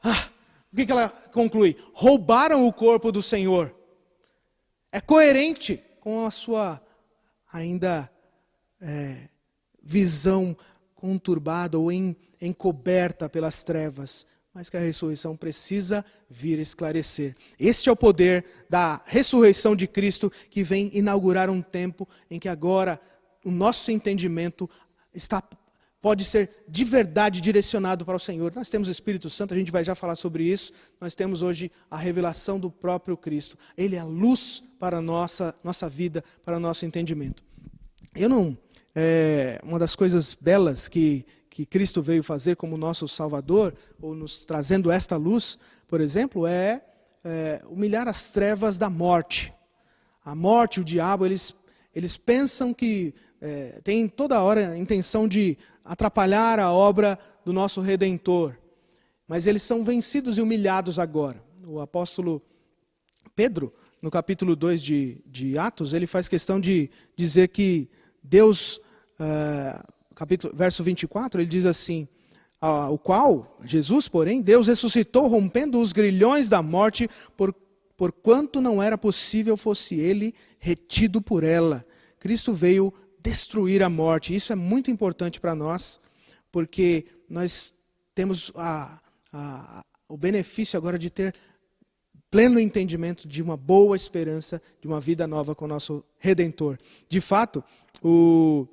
Ah, 0.02 0.30
o 0.72 0.76
que, 0.78 0.86
que 0.86 0.92
ela 0.94 1.10
conclui? 1.34 1.76
Roubaram 1.92 2.66
o 2.66 2.72
corpo 2.72 3.12
do 3.12 3.22
Senhor. 3.22 3.76
É 4.90 5.02
coerente 5.02 5.84
com 6.08 6.24
a 6.24 6.32
sua 6.32 6.82
ainda 7.52 8.10
é, 8.80 9.28
visão 9.84 10.56
conturbada 10.96 11.78
ou 11.78 11.92
encoberta 11.92 13.28
pelas 13.28 13.62
trevas, 13.62 14.26
mas 14.54 14.70
que 14.70 14.78
a 14.78 14.80
ressurreição 14.80 15.36
precisa 15.36 16.06
vir 16.30 16.60
esclarecer. 16.60 17.36
Este 17.60 17.90
é 17.90 17.92
o 17.92 17.96
poder 17.98 18.46
da 18.70 19.02
ressurreição 19.06 19.76
de 19.76 19.86
Cristo 19.86 20.32
que 20.50 20.64
vem 20.64 20.90
inaugurar 20.94 21.50
um 21.50 21.62
tempo 21.62 22.08
em 22.32 22.40
que 22.40 22.48
agora 22.48 22.98
o 23.44 23.52
nosso 23.52 23.92
entendimento 23.92 24.70
está 25.14 25.44
pode 26.08 26.24
ser 26.24 26.50
de 26.66 26.86
verdade 26.86 27.42
direcionado 27.42 28.06
para 28.06 28.16
o 28.16 28.20
Senhor. 28.20 28.54
Nós 28.56 28.70
temos 28.70 28.88
o 28.88 28.92
Espírito 28.92 29.30
Santo, 29.30 29.54
a 29.54 29.58
gente 29.58 29.74
vai 29.74 29.84
já 29.84 29.94
falar 29.94 30.16
sobre 30.16 30.46
isso. 30.46 30.72
Nós 31.02 31.14
temos 31.14 31.42
hoje 31.42 31.70
a 31.92 31.98
revelação 31.98 32.58
do 32.58 32.72
próprio 32.72 33.18
Cristo. 33.18 33.58
Ele 33.78 33.98
é 33.98 34.00
a 34.00 34.06
luz 34.06 34.64
para 34.80 35.00
a 35.00 35.02
nossa, 35.02 35.54
nossa 35.66 35.90
vida, 35.90 36.24
para 36.46 36.56
o 36.56 36.62
nosso 36.62 36.86
entendimento. 36.86 37.44
Eu 38.16 38.30
não. 38.30 38.58
É, 38.96 39.60
uma 39.64 39.78
das 39.78 39.98
coisas 39.98 40.34
belas 40.34 40.88
que 40.88 41.26
que 41.50 41.66
Cristo 41.66 42.04
veio 42.04 42.22
fazer 42.22 42.56
como 42.56 42.78
nosso 42.78 43.08
Salvador, 43.08 43.74
ou 44.00 44.14
nos 44.14 44.46
trazendo 44.46 44.92
esta 44.92 45.18
luz, 45.18 45.58
por 45.88 46.00
exemplo, 46.00 46.46
é, 46.46 46.84
é 47.26 47.64
humilhar 47.68 48.08
as 48.08 48.32
trevas 48.32 48.78
da 48.78 48.92
morte. 48.92 49.52
A 50.24 50.36
morte, 50.36 50.80
o 50.80 50.84
diabo, 50.84 51.26
eles, 51.26 51.56
eles 51.96 52.16
pensam 52.16 52.76
que 52.76 53.14
é, 53.42 53.80
tem 53.84 54.08
toda 54.08 54.42
hora 54.42 54.70
a 54.70 54.78
intenção 54.78 55.28
de 55.28 55.58
atrapalhar 55.84 56.60
a 56.60 56.72
obra 56.72 57.18
do 57.46 57.54
nosso 57.54 57.82
Redentor. 57.82 58.56
Mas 59.28 59.48
eles 59.48 59.64
são 59.64 59.84
vencidos 59.84 60.38
e 60.38 60.42
humilhados 60.42 61.00
agora. 61.00 61.42
O 61.66 61.80
apóstolo 61.80 62.42
Pedro, 63.36 63.74
no 64.02 64.10
capítulo 64.10 64.56
2 64.56 64.82
de, 64.82 65.22
de 65.26 65.58
Atos, 65.58 65.94
ele 65.94 66.08
faz 66.08 66.28
questão 66.28 66.60
de 66.60 66.90
dizer 67.16 67.50
que 67.50 67.90
Deus. 68.24 68.80
Uh, 69.20 69.98
capítulo, 70.16 70.56
verso 70.56 70.84
24, 70.84 71.42
ele 71.42 71.50
diz 71.50 71.66
assim: 71.66 72.08
o 72.90 72.98
qual, 72.98 73.58
Jesus, 73.64 74.08
porém, 74.08 74.42
Deus 74.42 74.68
ressuscitou, 74.68 75.28
rompendo 75.28 75.80
os 75.80 75.94
grilhões 75.94 76.50
da 76.50 76.62
morte, 76.62 77.08
por, 77.36 77.54
porquanto 77.96 78.60
não 78.60 78.82
era 78.82 78.98
possível 78.98 79.56
fosse 79.56 79.96
ele 79.96 80.34
retido 80.60 81.22
por 81.22 81.44
ela. 81.44 81.86
Cristo 82.20 82.54
veio 82.54 82.92
destruir 83.20 83.84
a 83.84 83.90
morte. 83.90 84.36
Isso 84.36 84.52
é 84.54 84.56
muito 84.56 84.92
importante 84.92 85.40
para 85.40 85.56
nós, 85.56 86.00
porque 86.52 87.06
nós 87.30 87.74
temos 88.16 88.52
a, 88.56 89.02
a, 89.32 89.84
o 90.08 90.18
benefício 90.18 90.78
agora 90.78 90.98
de 90.98 91.10
ter 91.10 91.36
pleno 92.30 92.60
entendimento 92.60 93.28
de 93.28 93.42
uma 93.42 93.56
boa 93.56 93.96
esperança, 93.96 94.62
de 94.82 94.88
uma 94.88 95.00
vida 95.00 95.26
nova 95.28 95.56
com 95.56 95.66
o 95.66 95.68
nosso 95.68 96.04
Redentor. 96.20 96.78
De 97.10 97.22
fato, 97.22 97.64
o 98.04 98.68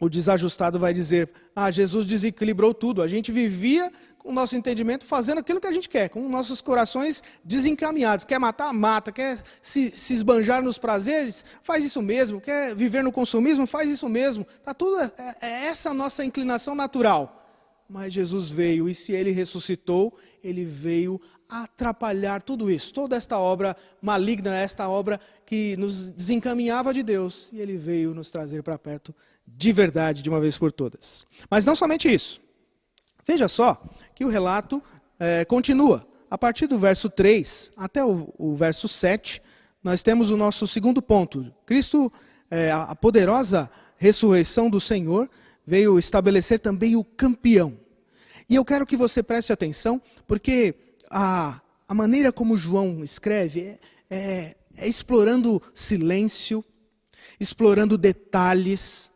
o 0.00 0.08
desajustado 0.08 0.78
vai 0.78 0.94
dizer: 0.94 1.30
Ah, 1.54 1.70
Jesus 1.70 2.06
desequilibrou 2.06 2.72
tudo. 2.72 3.02
A 3.02 3.08
gente 3.08 3.32
vivia 3.32 3.90
com 4.18 4.30
o 4.30 4.32
nosso 4.32 4.56
entendimento 4.56 5.04
fazendo 5.04 5.38
aquilo 5.38 5.60
que 5.60 5.66
a 5.66 5.72
gente 5.72 5.88
quer, 5.88 6.08
com 6.08 6.28
nossos 6.28 6.60
corações 6.60 7.22
desencaminhados. 7.44 8.24
Quer 8.24 8.38
matar? 8.38 8.72
Mata. 8.72 9.10
Quer 9.10 9.42
se, 9.62 9.90
se 9.90 10.14
esbanjar 10.14 10.62
nos 10.62 10.78
prazeres? 10.78 11.44
Faz 11.62 11.84
isso 11.84 12.02
mesmo. 12.02 12.40
Quer 12.40 12.74
viver 12.74 13.02
no 13.02 13.12
consumismo? 13.12 13.66
Faz 13.66 13.90
isso 13.90 14.08
mesmo. 14.08 14.46
Tá 14.62 14.72
tudo, 14.72 15.00
é, 15.00 15.12
é 15.40 15.66
essa 15.66 15.90
a 15.90 15.94
nossa 15.94 16.24
inclinação 16.24 16.74
natural. 16.74 17.34
Mas 17.88 18.12
Jesus 18.12 18.50
veio, 18.50 18.86
e 18.88 18.94
se 18.94 19.12
ele 19.12 19.30
ressuscitou, 19.30 20.14
ele 20.44 20.64
veio 20.64 21.18
atrapalhar 21.48 22.42
tudo 22.42 22.70
isso, 22.70 22.92
toda 22.92 23.16
esta 23.16 23.38
obra 23.38 23.74
maligna, 24.02 24.54
esta 24.54 24.86
obra 24.86 25.18
que 25.46 25.74
nos 25.78 26.10
desencaminhava 26.10 26.92
de 26.92 27.02
Deus, 27.02 27.48
e 27.50 27.60
ele 27.60 27.78
veio 27.78 28.14
nos 28.14 28.30
trazer 28.30 28.62
para 28.62 28.78
perto 28.78 29.14
de 29.56 29.72
verdade, 29.72 30.22
de 30.22 30.28
uma 30.28 30.40
vez 30.40 30.58
por 30.58 30.70
todas. 30.70 31.26
Mas 31.50 31.64
não 31.64 31.74
somente 31.74 32.12
isso. 32.12 32.40
Veja 33.26 33.48
só 33.48 33.82
que 34.14 34.24
o 34.24 34.28
relato 34.28 34.82
é, 35.18 35.44
continua. 35.44 36.06
A 36.30 36.36
partir 36.36 36.66
do 36.66 36.78
verso 36.78 37.08
3 37.08 37.72
até 37.76 38.04
o, 38.04 38.32
o, 38.38 38.54
verso 38.54 38.86
7, 38.86 39.42
nós 39.82 40.02
temos 40.02 40.30
o 40.30 40.36
nosso 40.36 40.66
segundo 40.66 41.00
ponto. 41.00 41.52
Cristo, 41.64 42.12
é, 42.50 42.70
a 42.70 42.94
poderosa 42.94 43.70
ressurreição 43.96 44.70
do 44.70 44.80
Senhor, 44.80 45.28
veio 45.66 45.98
estabelecer 45.98 46.60
também 46.60 46.96
o 46.96 47.04
campeão. 47.04 47.78
E 48.48 48.54
eu 48.54 48.64
quero 48.64 48.86
que 48.86 48.96
você 48.96 49.22
preste 49.22 49.52
atenção, 49.52 50.00
porque 50.26 50.74
a, 51.10 51.60
a 51.86 51.94
maneira 51.94 52.32
como 52.32 52.56
João 52.56 53.02
escreve 53.04 53.60
é, 53.60 53.78
é, 54.10 54.56
é 54.76 54.88
explorando 54.88 55.60
silêncio, 55.74 56.64
explorando 57.38 57.98
detalhes, 57.98 59.10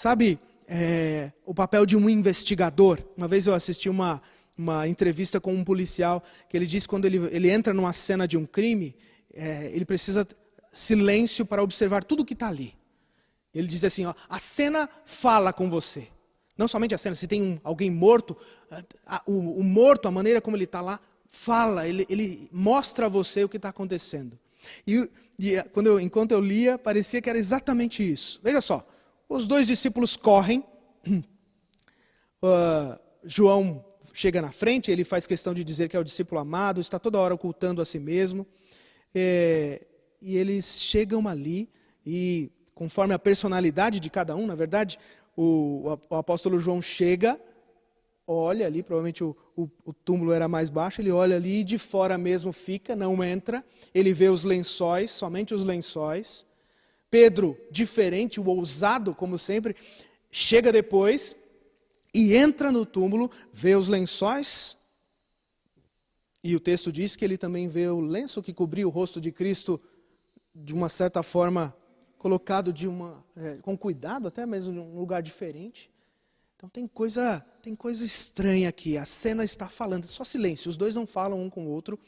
Sabe 0.00 0.40
é, 0.66 1.30
o 1.44 1.52
papel 1.52 1.84
de 1.84 1.94
um 1.94 2.08
investigador? 2.08 2.98
Uma 3.18 3.28
vez 3.28 3.46
eu 3.46 3.52
assisti 3.52 3.86
uma, 3.86 4.22
uma 4.56 4.88
entrevista 4.88 5.38
com 5.38 5.52
um 5.52 5.62
policial 5.62 6.24
que 6.48 6.56
ele 6.56 6.64
disse 6.64 6.86
que 6.86 6.88
quando 6.88 7.04
ele, 7.04 7.18
ele 7.30 7.50
entra 7.50 7.74
numa 7.74 7.92
cena 7.92 8.26
de 8.26 8.34
um 8.34 8.46
crime, 8.46 8.96
é, 9.34 9.70
ele 9.74 9.84
precisa 9.84 10.26
silêncio 10.72 11.44
para 11.44 11.62
observar 11.62 12.02
tudo 12.02 12.24
que 12.24 12.32
está 12.32 12.48
ali. 12.48 12.74
Ele 13.54 13.68
diz 13.68 13.84
assim: 13.84 14.06
ó, 14.06 14.14
a 14.26 14.38
cena 14.38 14.88
fala 15.04 15.52
com 15.52 15.68
você. 15.68 16.08
Não 16.56 16.66
somente 16.66 16.94
a 16.94 16.98
cena, 16.98 17.14
se 17.14 17.26
tem 17.26 17.42
um, 17.42 17.60
alguém 17.62 17.90
morto, 17.90 18.34
a, 19.06 19.22
o, 19.26 19.60
o 19.60 19.62
morto, 19.62 20.08
a 20.08 20.10
maneira 20.10 20.40
como 20.40 20.56
ele 20.56 20.64
está 20.64 20.80
lá, 20.80 20.98
fala, 21.28 21.86
ele, 21.86 22.06
ele 22.08 22.48
mostra 22.50 23.04
a 23.04 23.08
você 23.10 23.44
o 23.44 23.50
que 23.50 23.58
está 23.58 23.68
acontecendo. 23.68 24.38
E, 24.86 25.06
e 25.38 25.62
quando 25.74 25.88
eu, 25.88 26.00
enquanto 26.00 26.32
eu 26.32 26.40
lia, 26.40 26.78
parecia 26.78 27.20
que 27.20 27.28
era 27.28 27.38
exatamente 27.38 28.02
isso. 28.02 28.40
Veja 28.42 28.62
só, 28.62 28.82
os 29.30 29.46
dois 29.46 29.68
discípulos 29.68 30.16
correm, 30.16 30.64
uh, 32.42 33.00
João 33.22 33.84
chega 34.12 34.42
na 34.42 34.50
frente, 34.50 34.90
ele 34.90 35.04
faz 35.04 35.24
questão 35.24 35.54
de 35.54 35.62
dizer 35.62 35.88
que 35.88 35.96
é 35.96 36.00
o 36.00 36.04
discípulo 36.04 36.40
amado, 36.40 36.80
está 36.80 36.98
toda 36.98 37.20
hora 37.20 37.32
ocultando 37.32 37.80
a 37.80 37.84
si 37.84 38.00
mesmo. 38.00 38.44
É, 39.14 39.86
e 40.20 40.36
eles 40.36 40.82
chegam 40.82 41.28
ali 41.28 41.70
e, 42.04 42.50
conforme 42.74 43.14
a 43.14 43.18
personalidade 43.20 44.00
de 44.00 44.10
cada 44.10 44.34
um, 44.34 44.48
na 44.48 44.56
verdade, 44.56 44.98
o, 45.36 45.96
o 46.10 46.16
apóstolo 46.16 46.58
João 46.58 46.82
chega, 46.82 47.40
olha 48.26 48.66
ali, 48.66 48.82
provavelmente 48.82 49.22
o, 49.22 49.36
o, 49.56 49.70
o, 49.84 49.92
túmulo 49.92 50.32
era 50.32 50.48
mais 50.48 50.70
baixo, 50.70 51.00
ele 51.00 51.12
olha 51.12 51.36
ali 51.36 51.60
e 51.60 51.64
de 51.64 51.78
fora 51.78 52.18
mesmo 52.18 52.52
fica, 52.52 52.96
não 52.96 53.22
entra. 53.22 53.64
Ele 53.94 54.12
vê 54.12 54.28
os 54.28 54.42
lençóis, 54.42 55.12
somente 55.12 55.54
os 55.54 55.62
lençóis. 55.62 56.44
Pedro, 57.10 57.58
diferente, 57.70 58.40
o 58.40 58.46
ousado, 58.46 59.14
como 59.14 59.36
sempre, 59.36 59.74
chega 60.30 60.70
depois 60.70 61.34
e 62.14 62.34
entra 62.36 62.70
no 62.70 62.86
túmulo, 62.86 63.30
vê 63.52 63.74
os 63.74 63.88
lençóis. 63.88 64.76
E 66.42 66.54
o 66.54 66.60
texto 66.60 66.90
diz 66.90 67.16
que 67.16 67.24
ele 67.24 67.36
também 67.36 67.68
vê 67.68 67.88
o 67.88 68.00
lenço 68.00 68.42
que 68.42 68.54
cobria 68.54 68.86
o 68.86 68.90
rosto 68.90 69.20
de 69.20 69.32
Cristo 69.32 69.80
de 70.54 70.72
uma 70.72 70.88
certa 70.88 71.22
forma 71.22 71.76
colocado 72.16 72.72
de 72.72 72.86
uma, 72.86 73.24
é, 73.36 73.56
com 73.58 73.76
cuidado, 73.76 74.28
até 74.28 74.44
mesmo 74.46 74.74
em 74.74 74.78
um 74.78 74.98
lugar 74.98 75.22
diferente. 75.22 75.90
Então 76.54 76.68
tem 76.68 76.86
coisa, 76.86 77.40
tem 77.62 77.74
coisa 77.74 78.04
estranha 78.04 78.68
aqui. 78.68 78.98
A 78.98 79.06
cena 79.06 79.42
está 79.42 79.68
falando, 79.68 80.06
só 80.06 80.24
silêncio. 80.24 80.68
Os 80.68 80.76
dois 80.76 80.94
não 80.94 81.06
falam 81.06 81.42
um 81.42 81.48
com 81.48 81.66
o 81.66 81.70
outro. 81.70 81.98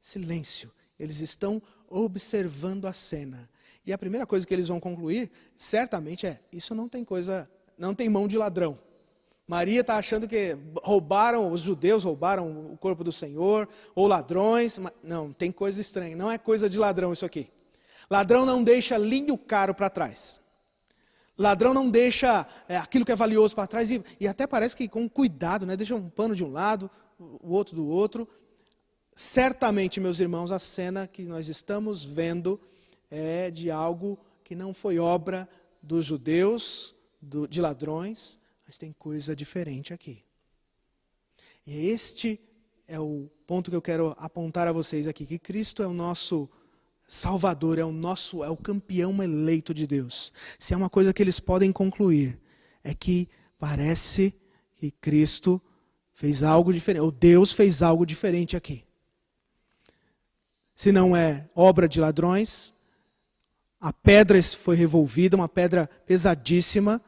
Silêncio. 0.00 0.72
Eles 0.98 1.20
estão 1.20 1.62
observando 1.88 2.86
a 2.86 2.92
cena. 2.92 3.48
E 3.88 3.92
a 3.92 3.96
primeira 3.96 4.26
coisa 4.26 4.46
que 4.46 4.52
eles 4.52 4.68
vão 4.68 4.78
concluir, 4.78 5.30
certamente 5.56 6.26
é: 6.26 6.38
isso 6.52 6.74
não 6.74 6.90
tem 6.90 7.02
coisa, 7.02 7.50
não 7.78 7.94
tem 7.94 8.06
mão 8.06 8.28
de 8.28 8.36
ladrão. 8.36 8.78
Maria 9.46 9.80
está 9.80 9.96
achando 9.96 10.28
que 10.28 10.58
roubaram, 10.82 11.50
os 11.50 11.62
judeus 11.62 12.04
roubaram 12.04 12.70
o 12.70 12.76
corpo 12.76 13.02
do 13.02 13.10
Senhor, 13.10 13.66
ou 13.94 14.06
ladrões. 14.06 14.78
Não, 15.02 15.32
tem 15.32 15.50
coisa 15.50 15.80
estranha. 15.80 16.14
Não 16.14 16.30
é 16.30 16.36
coisa 16.36 16.68
de 16.68 16.78
ladrão 16.78 17.14
isso 17.14 17.24
aqui. 17.24 17.50
Ladrão 18.10 18.44
não 18.44 18.62
deixa 18.62 18.98
linho 18.98 19.38
caro 19.38 19.74
para 19.74 19.88
trás. 19.88 20.38
Ladrão 21.38 21.72
não 21.72 21.88
deixa 21.88 22.46
é, 22.68 22.76
aquilo 22.76 23.06
que 23.06 23.12
é 23.12 23.16
valioso 23.16 23.54
para 23.54 23.66
trás 23.66 23.90
e, 23.90 24.04
e, 24.20 24.28
até 24.28 24.46
parece 24.46 24.76
que 24.76 24.86
com 24.86 25.08
cuidado, 25.08 25.64
né? 25.64 25.78
deixa 25.78 25.94
um 25.94 26.10
pano 26.10 26.34
de 26.34 26.44
um 26.44 26.52
lado, 26.52 26.90
o 27.18 27.54
outro 27.54 27.74
do 27.74 27.88
outro. 27.88 28.28
Certamente, 29.14 29.98
meus 29.98 30.20
irmãos, 30.20 30.52
a 30.52 30.58
cena 30.58 31.06
que 31.06 31.22
nós 31.22 31.48
estamos 31.48 32.04
vendo 32.04 32.60
é 33.10 33.50
de 33.50 33.70
algo 33.70 34.18
que 34.44 34.54
não 34.54 34.72
foi 34.72 34.98
obra 34.98 35.48
dos 35.82 36.04
judeus, 36.06 36.94
do, 37.20 37.46
de 37.46 37.60
ladrões, 37.60 38.38
mas 38.66 38.78
tem 38.78 38.92
coisa 38.92 39.34
diferente 39.34 39.92
aqui. 39.92 40.24
E 41.66 41.88
este 41.88 42.40
é 42.86 42.98
o 42.98 43.30
ponto 43.46 43.70
que 43.70 43.76
eu 43.76 43.82
quero 43.82 44.14
apontar 44.18 44.66
a 44.66 44.72
vocês 44.72 45.06
aqui, 45.06 45.26
que 45.26 45.38
Cristo 45.38 45.82
é 45.82 45.86
o 45.86 45.92
nosso 45.92 46.48
Salvador, 47.06 47.78
é 47.78 47.84
o 47.84 47.92
nosso, 47.92 48.44
é 48.44 48.50
o 48.50 48.56
campeão 48.56 49.22
eleito 49.22 49.72
de 49.72 49.86
Deus. 49.86 50.32
Se 50.58 50.74
é 50.74 50.76
uma 50.76 50.90
coisa 50.90 51.12
que 51.12 51.22
eles 51.22 51.40
podem 51.40 51.72
concluir, 51.72 52.38
é 52.84 52.94
que 52.94 53.28
parece 53.58 54.34
que 54.76 54.90
Cristo 54.90 55.60
fez 56.12 56.42
algo 56.42 56.72
diferente, 56.72 57.02
ou 57.02 57.10
Deus 57.10 57.52
fez 57.52 57.82
algo 57.82 58.04
diferente 58.04 58.56
aqui. 58.56 58.84
Se 60.74 60.92
não 60.92 61.16
é 61.16 61.48
obra 61.54 61.88
de 61.88 62.00
ladrões, 62.00 62.74
a 63.80 63.92
pedra 63.92 64.42
foi 64.42 64.74
revolvida, 64.74 65.36
uma 65.36 65.48
pedra 65.48 65.88
pesadíssima, 66.06 67.00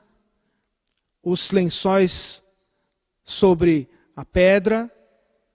os 1.22 1.50
lençóis 1.50 2.42
sobre 3.24 3.88
a 4.14 4.24
pedra, 4.24 4.90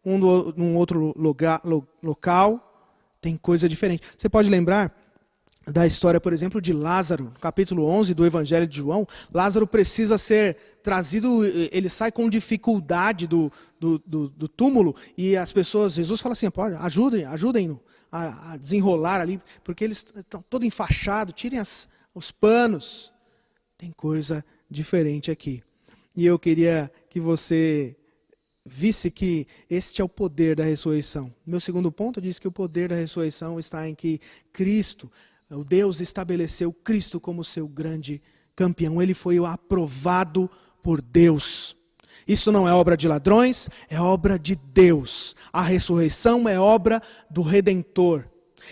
um 0.05 0.17
num 0.17 0.75
outro 0.75 1.13
lugar, 1.17 1.61
local, 2.03 2.61
tem 3.21 3.35
coisa 3.37 3.67
diferente. 3.67 4.03
Você 4.17 4.29
pode 4.29 4.49
lembrar 4.49 4.95
da 5.67 5.87
história, 5.87 6.21
por 6.21 6.31
exemplo, 6.31 6.61
de 6.61 6.71
Lázaro, 6.71 7.33
capítulo 7.41 7.85
11 7.85 8.13
do 8.13 8.25
Evangelho 8.25 8.67
de 8.67 8.77
João. 8.77 9.07
Lázaro 9.33 9.65
precisa 9.65 10.17
ser 10.17 10.57
trazido, 10.83 11.43
ele 11.71 11.89
sai 11.89 12.11
com 12.11 12.29
dificuldade 12.29 13.25
do, 13.25 13.51
do, 13.79 13.97
do, 14.05 14.29
do 14.29 14.47
túmulo, 14.47 14.95
e 15.17 15.35
as 15.35 15.51
pessoas, 15.51 15.93
Jesus 15.93 16.21
fala 16.21 16.33
assim: 16.33 16.47
ajudem, 16.79 17.25
ajudem-no 17.25 17.81
a, 18.15 18.53
a, 18.53 18.57
desenrolar 18.57 19.21
ali, 19.21 19.41
porque 19.63 19.83
eles 19.83 20.05
estão 20.15 20.41
todo 20.49 20.65
enfaixados, 20.65 21.33
tirem 21.33 21.59
as, 21.59 21.87
os 22.13 22.31
panos. 22.31 23.13
Tem 23.77 23.91
coisa 23.91 24.43
diferente 24.69 25.29
aqui. 25.29 25.61
E 26.15 26.25
eu 26.25 26.39
queria 26.39 26.91
que 27.09 27.19
você 27.19 27.95
visse 28.65 29.11
que 29.11 29.45
este 29.69 30.01
é 30.01 30.03
o 30.03 30.09
poder 30.09 30.55
da 30.55 30.63
ressurreição. 30.63 31.33
Meu 31.45 31.59
segundo 31.59 31.91
ponto 31.91 32.21
diz 32.21 32.39
que 32.39 32.47
o 32.47 32.51
poder 32.51 32.89
da 32.89 32.95
ressurreição 32.95 33.59
está 33.59 33.87
em 33.87 33.93
que 33.93 34.19
Cristo, 34.51 35.11
o 35.51 35.63
Deus 35.63 35.99
estabeleceu 35.99 36.71
Cristo 36.71 37.19
como 37.19 37.43
seu 37.43 37.67
grande 37.67 38.21
campeão. 38.55 39.01
Ele 39.01 39.13
foi 39.13 39.39
o 39.39 39.45
aprovado 39.45 40.49
por 40.81 41.01
Deus. 41.01 41.74
Isso 42.27 42.51
não 42.51 42.67
é 42.67 42.73
obra 42.73 42.97
de 42.97 43.07
ladrões, 43.07 43.69
é 43.89 43.99
obra 43.99 44.39
de 44.39 44.55
Deus. 44.55 45.35
A 45.53 45.61
ressurreição 45.61 46.49
é 46.49 46.59
obra 46.59 47.01
do 47.29 47.41
redentor. 47.41 48.27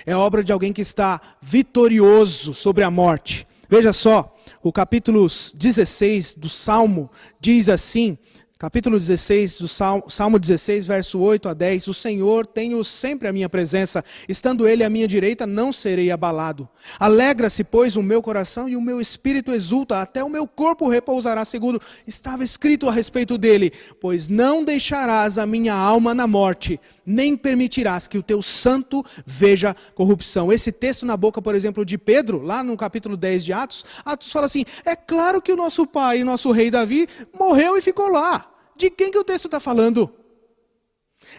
É 0.06 0.16
obra 0.16 0.44
de 0.44 0.52
alguém 0.52 0.74
que 0.74 0.82
está 0.82 1.22
vitorioso 1.42 2.54
sobre 2.54 2.84
a 2.84 2.89
morte. 2.89 3.46
Veja 3.70 3.94
só, 3.94 4.36
o 4.62 4.72
capítulo 4.72 5.28
16 5.56 6.36
do 6.36 6.50
Salmo 6.50 7.10
diz 7.39 7.70
assim: 7.70 8.18
capítulo 8.63 8.97
16, 8.97 9.60
do 9.60 9.67
Salmo, 9.67 10.06
Salmo 10.08 10.39
16, 10.39 10.88
verso 10.88 11.19
8 11.19 11.49
a 11.49 11.54
10, 11.54 11.89
o 11.89 11.93
Senhor 11.93 12.47
tenho 12.47 12.82
sempre 12.82 13.28
a 13.28 13.34
minha 13.34 13.49
presença, 13.49 14.02
estando 14.26 14.65
Ele 14.65 14.86
à 14.86 14.89
minha 14.89 15.06
direita, 15.06 15.45
não 15.45 15.73
serei 15.73 16.10
abalado. 16.10 16.69
Alegra-se, 16.97 17.62
pois, 17.65 17.97
o 17.97 18.02
meu 18.02 18.21
coração 18.21 18.69
e 18.69 18.78
o 18.78 18.82
meu 18.82 19.02
espírito 19.02 19.52
exulta, 19.52 20.02
até 20.02 20.23
o 20.23 20.30
meu 20.30 20.47
corpo 20.47 20.88
repousará 20.88 21.43
seguro. 21.43 21.78
Estava 22.08 22.41
escrito 22.41 22.88
a 22.88 22.91
respeito 22.93 23.38
dele, 23.38 23.69
pois 23.99 24.30
não 24.30 24.63
deixarás 24.63 25.38
a 25.38 25.45
minha 25.45 25.73
alma 25.73 26.15
na 26.15 26.26
morte, 26.26 26.80
nem 27.06 27.36
permitirás 27.36 28.08
que 28.08 28.17
o 28.17 28.23
teu 28.23 28.41
santo 28.41 29.04
veja 29.26 29.76
corrupção. 29.93 30.54
Esse 30.54 30.71
texto 30.71 31.06
na 31.06 31.17
boca, 31.17 31.41
por 31.41 31.54
exemplo, 31.54 31.84
de 31.84 31.97
Pedro, 31.97 32.41
lá 32.41 32.63
no 32.63 32.78
capítulo 32.78 33.17
10 33.17 33.43
de 33.43 33.52
Atos, 33.52 33.84
Atos 34.06 34.32
fala 34.32 34.45
assim: 34.45 34.63
é 34.86 34.95
claro 34.95 35.41
que 35.41 35.52
o 35.52 35.58
nosso 35.58 35.86
pai 35.86 36.21
e 36.21 36.23
nosso 36.23 36.49
rei 36.54 36.71
Davi 36.71 37.10
morreu 37.38 37.76
e 37.76 37.82
ficou 37.82 38.08
lá. 38.08 38.53
De 38.75 38.89
quem 38.89 39.12
que 39.12 39.17
o 39.17 39.23
texto 39.23 39.45
está 39.45 39.59
falando? 39.59 40.12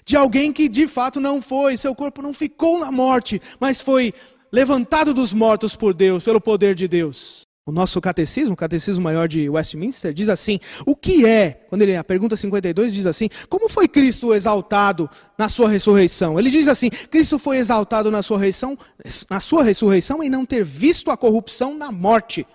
De 0.05 0.17
alguém 0.17 0.53
que 0.53 0.69
de 0.69 0.87
fato 0.87 1.21
não 1.21 1.43
foi, 1.43 1.77
seu 1.77 1.95
corpo 1.95 2.23
não 2.23 2.33
ficou 2.33 2.81
na 2.81 2.91
morte, 2.91 3.41
mas 3.61 3.81
foi 3.81 4.13
levantado 4.51 5.13
dos 5.13 5.33
mortos 5.33 5.77
por 5.77 5.93
Deus, 5.93 6.23
pelo 6.23 6.41
poder 6.41 6.75
de 6.75 6.89
Deus. 6.89 7.47
O 7.67 7.73
nosso 7.73 7.99
catecismo, 7.99 8.53
o 8.53 8.57
catecismo 8.57 9.03
maior 9.03 9.27
de 9.27 9.49
Westminster, 9.49 10.13
diz 10.13 10.29
assim: 10.29 10.61
o 10.87 10.95
que 10.95 11.25
é, 11.25 11.65
quando 11.69 11.81
ele, 11.81 11.97
a 11.97 12.05
pergunta 12.05 12.37
52 12.37 12.93
diz 12.93 13.07
assim: 13.07 13.31
como 13.49 13.71
foi 13.71 13.89
Cristo 13.89 14.35
exaltado 14.35 15.09
na 15.39 15.49
sua 15.49 15.71
ressurreição? 15.71 16.39
Ele 16.39 16.51
diz 16.51 16.69
assim: 16.69 16.91
Cristo 16.91 17.39
foi 17.39 17.57
exaltado 17.57 18.11
na 18.11 18.23
sua 18.23 18.39
ressurreição, 18.39 18.79
na 19.31 19.41
sua 19.41 19.63
ressurreição 19.65 20.23
em 20.23 20.29
não 20.29 20.45
ter 20.45 20.63
visto 20.63 21.11
a 21.11 21.17
corrupção 21.17 21.75
na 21.75 21.91
morte, 21.91 22.47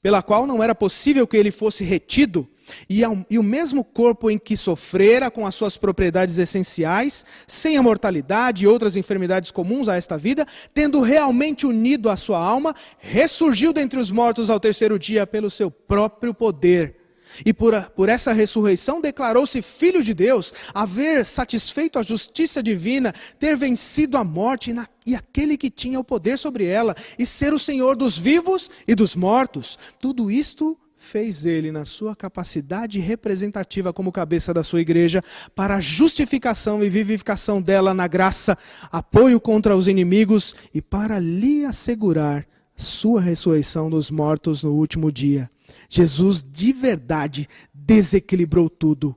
pela 0.00 0.22
qual 0.22 0.46
não 0.46 0.62
era 0.62 0.76
possível 0.76 1.26
que 1.26 1.36
ele 1.36 1.50
fosse 1.50 1.82
retido 1.82 2.48
e, 2.88 3.04
ao, 3.04 3.18
e, 3.30 3.38
o 3.38 3.42
mesmo 3.42 3.84
corpo 3.84 4.30
em 4.30 4.38
que 4.38 4.56
sofrera 4.56 5.30
com 5.30 5.46
as 5.46 5.54
suas 5.54 5.76
propriedades 5.76 6.38
essenciais, 6.38 7.24
sem 7.46 7.76
a 7.76 7.82
mortalidade 7.82 8.64
e 8.64 8.68
outras 8.68 8.96
enfermidades 8.96 9.50
comuns 9.50 9.88
a 9.88 9.96
esta 9.96 10.16
vida, 10.16 10.46
tendo 10.72 11.00
realmente 11.00 11.66
unido 11.66 12.08
a 12.10 12.16
sua 12.16 12.38
alma, 12.38 12.74
ressurgiu 12.98 13.72
dentre 13.72 13.98
os 13.98 14.10
mortos 14.10 14.50
ao 14.50 14.60
terceiro 14.60 14.98
dia 14.98 15.26
pelo 15.26 15.50
seu 15.50 15.70
próprio 15.70 16.34
poder. 16.34 16.98
E 17.44 17.52
por, 17.52 17.80
por 17.90 18.08
essa 18.08 18.32
ressurreição 18.32 19.00
declarou-se 19.00 19.60
filho 19.62 20.02
de 20.02 20.14
Deus, 20.14 20.52
haver 20.74 21.24
satisfeito 21.24 21.98
a 21.98 22.02
justiça 22.02 22.62
divina, 22.62 23.14
ter 23.38 23.56
vencido 23.56 24.16
a 24.16 24.24
morte 24.24 24.70
e, 24.70 24.72
na, 24.72 24.88
e 25.06 25.14
aquele 25.14 25.56
que 25.56 25.70
tinha 25.70 26.00
o 26.00 26.04
poder 26.04 26.38
sobre 26.38 26.64
ela, 26.64 26.94
e 27.18 27.26
ser 27.26 27.52
o 27.52 27.58
Senhor 27.58 27.96
dos 27.96 28.18
vivos 28.18 28.70
e 28.86 28.94
dos 28.94 29.14
mortos. 29.14 29.78
Tudo 29.98 30.30
isto 30.30 30.78
fez 31.08 31.46
ele 31.46 31.72
na 31.72 31.86
sua 31.86 32.14
capacidade 32.14 33.00
representativa 33.00 33.94
como 33.94 34.12
cabeça 34.12 34.52
da 34.52 34.62
sua 34.62 34.82
igreja 34.82 35.24
para 35.54 35.76
a 35.76 35.80
justificação 35.80 36.84
e 36.84 36.90
vivificação 36.90 37.62
dela 37.62 37.94
na 37.94 38.06
graça, 38.06 38.58
apoio 38.92 39.40
contra 39.40 39.74
os 39.74 39.88
inimigos 39.88 40.54
e 40.74 40.82
para 40.82 41.18
lhe 41.18 41.64
assegurar 41.64 42.46
sua 42.76 43.22
ressurreição 43.22 43.88
dos 43.88 44.10
mortos 44.10 44.62
no 44.62 44.74
último 44.74 45.10
dia. 45.10 45.50
Jesus 45.88 46.44
de 46.44 46.74
verdade 46.74 47.48
desequilibrou 47.72 48.68
tudo. 48.68 49.16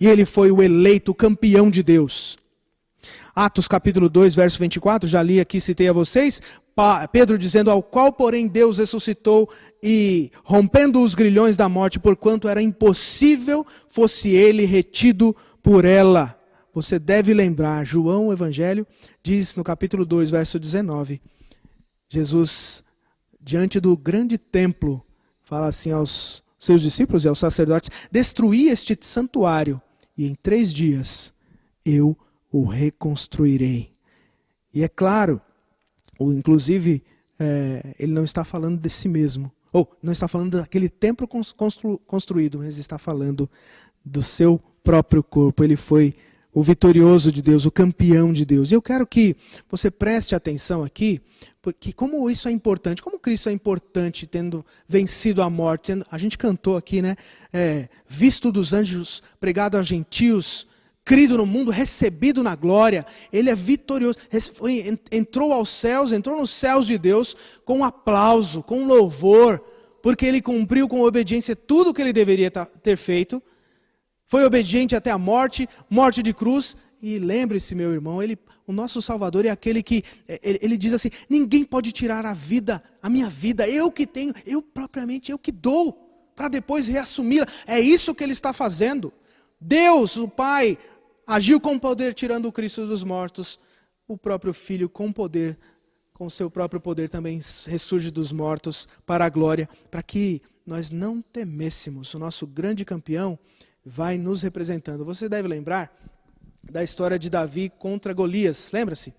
E 0.00 0.08
ele 0.08 0.24
foi 0.24 0.50
o 0.50 0.60
eleito 0.60 1.14
campeão 1.14 1.70
de 1.70 1.84
Deus. 1.84 2.36
Atos 3.36 3.68
capítulo 3.68 4.08
2, 4.08 4.34
verso 4.34 4.58
24, 4.58 5.06
já 5.06 5.22
li 5.22 5.38
aqui, 5.38 5.60
citei 5.60 5.88
a 5.88 5.92
vocês. 5.92 6.40
Pedro 7.12 7.36
dizendo: 7.36 7.70
Ao 7.70 7.82
qual, 7.82 8.10
porém, 8.10 8.48
Deus 8.48 8.78
ressuscitou 8.78 9.46
e 9.82 10.30
rompendo 10.42 11.02
os 11.02 11.14
grilhões 11.14 11.54
da 11.54 11.68
morte, 11.68 12.00
porquanto 12.00 12.48
era 12.48 12.62
impossível 12.62 13.66
fosse 13.90 14.30
ele 14.30 14.64
retido 14.64 15.36
por 15.62 15.84
ela. 15.84 16.40
Você 16.72 16.98
deve 16.98 17.34
lembrar, 17.34 17.84
João, 17.84 18.28
o 18.28 18.32
Evangelho, 18.32 18.86
diz 19.22 19.54
no 19.54 19.62
capítulo 19.62 20.06
2, 20.06 20.30
verso 20.30 20.58
19: 20.58 21.20
Jesus, 22.08 22.82
diante 23.38 23.78
do 23.78 23.94
grande 23.98 24.38
templo, 24.38 25.04
fala 25.42 25.66
assim 25.66 25.90
aos 25.90 26.42
seus 26.58 26.80
discípulos 26.80 27.26
e 27.26 27.28
aos 27.28 27.38
sacerdotes: 27.38 27.90
Destruí 28.10 28.68
este 28.68 28.96
santuário, 28.98 29.78
e 30.16 30.26
em 30.26 30.34
três 30.34 30.72
dias 30.72 31.34
eu 31.84 32.16
o 32.58 32.64
reconstruirei. 32.64 33.92
E 34.72 34.82
é 34.82 34.88
claro, 34.88 35.40
ou 36.18 36.32
inclusive, 36.32 37.02
é, 37.38 37.94
ele 37.98 38.12
não 38.12 38.24
está 38.24 38.44
falando 38.44 38.80
de 38.80 38.88
si 38.88 39.08
mesmo, 39.08 39.52
ou 39.72 39.94
não 40.02 40.12
está 40.12 40.26
falando 40.26 40.58
daquele 40.58 40.88
templo 40.88 41.28
constru, 41.28 41.98
construído, 42.06 42.58
mas 42.58 42.78
está 42.78 42.96
falando 42.96 43.48
do 44.04 44.22
seu 44.22 44.58
próprio 44.82 45.22
corpo. 45.22 45.62
Ele 45.62 45.76
foi 45.76 46.14
o 46.50 46.62
vitorioso 46.62 47.30
de 47.30 47.42
Deus, 47.42 47.66
o 47.66 47.70
campeão 47.70 48.32
de 48.32 48.46
Deus. 48.46 48.70
E 48.70 48.74
eu 48.74 48.80
quero 48.80 49.06
que 49.06 49.36
você 49.68 49.90
preste 49.90 50.34
atenção 50.34 50.82
aqui, 50.82 51.20
porque 51.60 51.92
como 51.92 52.30
isso 52.30 52.48
é 52.48 52.50
importante, 52.50 53.02
como 53.02 53.18
Cristo 53.18 53.50
é 53.50 53.52
importante 53.52 54.26
tendo 54.26 54.64
vencido 54.88 55.42
a 55.42 55.50
morte. 55.50 55.92
A 56.10 56.16
gente 56.16 56.38
cantou 56.38 56.78
aqui, 56.78 57.02
né? 57.02 57.16
É, 57.52 57.88
visto 58.08 58.50
dos 58.50 58.72
anjos, 58.72 59.22
pregado 59.38 59.76
a 59.76 59.82
gentios, 59.82 60.66
crido 61.06 61.38
no 61.38 61.46
mundo, 61.46 61.70
recebido 61.70 62.42
na 62.42 62.56
glória, 62.56 63.06
ele 63.32 63.48
é 63.48 63.54
vitorioso. 63.54 64.18
Entrou 65.12 65.52
aos 65.52 65.68
céus, 65.68 66.10
entrou 66.10 66.36
nos 66.36 66.50
céus 66.50 66.84
de 66.84 66.98
Deus 66.98 67.36
com 67.64 67.84
aplauso, 67.84 68.60
com 68.60 68.84
louvor, 68.84 69.62
porque 70.02 70.26
ele 70.26 70.42
cumpriu 70.42 70.88
com 70.88 71.02
obediência 71.02 71.54
tudo 71.54 71.90
o 71.90 71.94
que 71.94 72.02
ele 72.02 72.12
deveria 72.12 72.50
ter 72.50 72.96
feito. 72.96 73.40
Foi 74.26 74.44
obediente 74.44 74.96
até 74.96 75.12
a 75.12 75.16
morte, 75.16 75.68
morte 75.88 76.24
de 76.24 76.34
cruz. 76.34 76.76
E 77.00 77.20
lembre-se, 77.20 77.76
meu 77.76 77.92
irmão, 77.92 78.20
ele, 78.20 78.36
o 78.66 78.72
nosso 78.72 79.00
Salvador 79.00 79.46
é 79.46 79.50
aquele 79.50 79.84
que 79.84 80.02
ele, 80.42 80.58
ele 80.60 80.76
diz 80.76 80.92
assim: 80.92 81.10
ninguém 81.30 81.64
pode 81.64 81.92
tirar 81.92 82.26
a 82.26 82.34
vida, 82.34 82.82
a 83.00 83.08
minha 83.08 83.30
vida, 83.30 83.68
eu 83.68 83.92
que 83.92 84.08
tenho, 84.08 84.34
eu 84.44 84.60
propriamente, 84.60 85.30
eu 85.30 85.38
que 85.38 85.52
dou, 85.52 85.92
para 86.34 86.48
depois 86.48 86.88
reassumi-la. 86.88 87.46
É 87.64 87.78
isso 87.78 88.12
que 88.12 88.24
ele 88.24 88.32
está 88.32 88.52
fazendo. 88.52 89.12
Deus, 89.60 90.16
o 90.16 90.28
Pai, 90.28 90.76
agiu 91.26 91.60
com 91.60 91.78
poder 91.78 92.14
tirando 92.14 92.46
o 92.46 92.52
Cristo 92.52 92.86
dos 92.86 93.02
mortos, 93.02 93.58
o 94.06 94.16
próprio 94.16 94.54
Filho 94.54 94.88
com 94.88 95.12
poder, 95.12 95.58
com 96.14 96.30
seu 96.30 96.50
próprio 96.50 96.80
poder 96.80 97.08
também 97.08 97.40
ressurge 97.66 98.10
dos 98.10 98.32
mortos 98.32 98.86
para 99.04 99.24
a 99.24 99.28
glória, 99.28 99.68
para 99.90 100.02
que 100.02 100.40
nós 100.64 100.90
não 100.90 101.20
temêssemos. 101.20 102.14
O 102.14 102.18
nosso 102.18 102.46
grande 102.46 102.84
campeão 102.84 103.38
vai 103.84 104.16
nos 104.16 104.42
representando. 104.42 105.04
Você 105.04 105.28
deve 105.28 105.48
lembrar 105.48 105.94
da 106.62 106.82
história 106.82 107.18
de 107.18 107.28
Davi 107.28 107.70
contra 107.78 108.12
Golias, 108.12 108.70
lembra-se? 108.72 109.12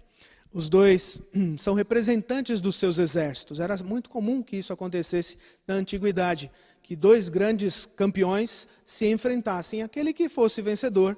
Os 0.52 0.70
dois 0.70 1.22
são 1.60 1.74
representantes 1.74 2.60
dos 2.62 2.78
seus 2.78 2.98
exércitos. 3.00 3.60
Era 3.60 3.78
muito 3.84 4.10
comum 4.10 4.42
que 4.42 4.58
isso 4.58 4.74
acontecesse 4.74 5.38
na 5.68 5.76
antiguidade, 5.76 6.50
que 6.82 6.96
dois 6.96 7.30
grandes 7.30 7.86
campeões 7.86 8.68
se 8.86 9.06
enfrentassem. 9.08 9.82
Aquele 9.82 10.14
que 10.14 10.30
fosse 10.30 10.62
vencedor 10.62 11.18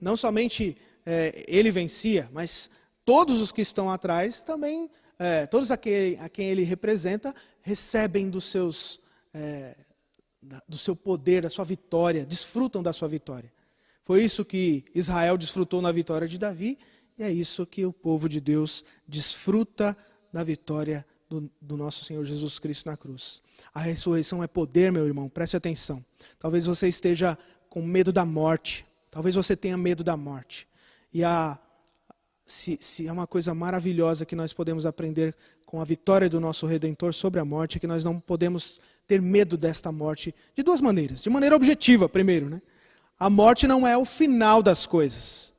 não 0.00 0.16
somente 0.16 0.76
é, 1.04 1.44
ele 1.46 1.70
vencia, 1.70 2.28
mas 2.32 2.70
todos 3.04 3.40
os 3.40 3.52
que 3.52 3.60
estão 3.60 3.90
atrás 3.90 4.42
também, 4.42 4.90
é, 5.18 5.46
todos 5.46 5.70
a 5.70 5.76
quem, 5.76 6.18
a 6.18 6.28
quem, 6.28 6.48
ele 6.48 6.62
representa, 6.62 7.34
recebem 7.62 8.30
dos 8.30 8.44
seus, 8.44 9.00
é, 9.34 9.76
do 10.68 10.78
seu 10.78 10.96
poder, 10.96 11.42
da 11.42 11.50
sua 11.50 11.64
vitória, 11.64 12.24
desfrutam 12.24 12.82
da 12.82 12.92
sua 12.92 13.08
vitória. 13.08 13.52
Foi 14.02 14.22
isso 14.24 14.44
que 14.44 14.84
Israel 14.94 15.36
desfrutou 15.36 15.82
na 15.82 15.92
vitória 15.92 16.26
de 16.26 16.38
Davi, 16.38 16.78
e 17.18 17.22
é 17.22 17.30
isso 17.30 17.66
que 17.66 17.84
o 17.84 17.92
povo 17.92 18.28
de 18.28 18.40
Deus 18.40 18.84
desfruta 19.06 19.96
da 20.32 20.42
vitória 20.42 21.04
do, 21.28 21.50
do, 21.60 21.76
nosso 21.76 22.04
Senhor 22.04 22.24
Jesus 22.24 22.58
Cristo 22.58 22.88
na 22.88 22.96
cruz. 22.96 23.42
A 23.72 23.80
ressurreição 23.80 24.42
é 24.42 24.48
poder, 24.48 24.90
meu 24.90 25.06
irmão, 25.06 25.28
preste 25.28 25.56
atenção. 25.56 26.04
Talvez 26.38 26.66
você 26.66 26.88
esteja 26.88 27.38
com 27.68 27.82
medo 27.82 28.12
da 28.12 28.24
morte, 28.24 28.84
Talvez 29.10 29.34
você 29.34 29.56
tenha 29.56 29.76
medo 29.76 30.04
da 30.04 30.16
morte. 30.16 30.68
E 31.12 31.24
a, 31.24 31.58
se, 32.46 32.78
se 32.80 33.06
é 33.06 33.12
uma 33.12 33.26
coisa 33.26 33.54
maravilhosa 33.54 34.24
que 34.24 34.36
nós 34.36 34.52
podemos 34.52 34.86
aprender 34.86 35.34
com 35.66 35.80
a 35.80 35.84
vitória 35.84 36.28
do 36.28 36.40
nosso 36.40 36.66
Redentor 36.66 37.14
sobre 37.14 37.40
a 37.40 37.44
morte, 37.44 37.76
é 37.76 37.80
que 37.80 37.86
nós 37.86 38.04
não 38.04 38.18
podemos 38.18 38.80
ter 39.06 39.20
medo 39.20 39.56
desta 39.56 39.90
morte 39.90 40.34
de 40.54 40.62
duas 40.62 40.80
maneiras. 40.80 41.22
De 41.22 41.30
maneira 41.30 41.56
objetiva, 41.56 42.08
primeiro. 42.08 42.48
Né? 42.48 42.62
A 43.18 43.28
morte 43.28 43.66
não 43.66 43.86
é 43.86 43.96
o 43.96 44.04
final 44.04 44.62
das 44.62 44.86
coisas. 44.86 45.52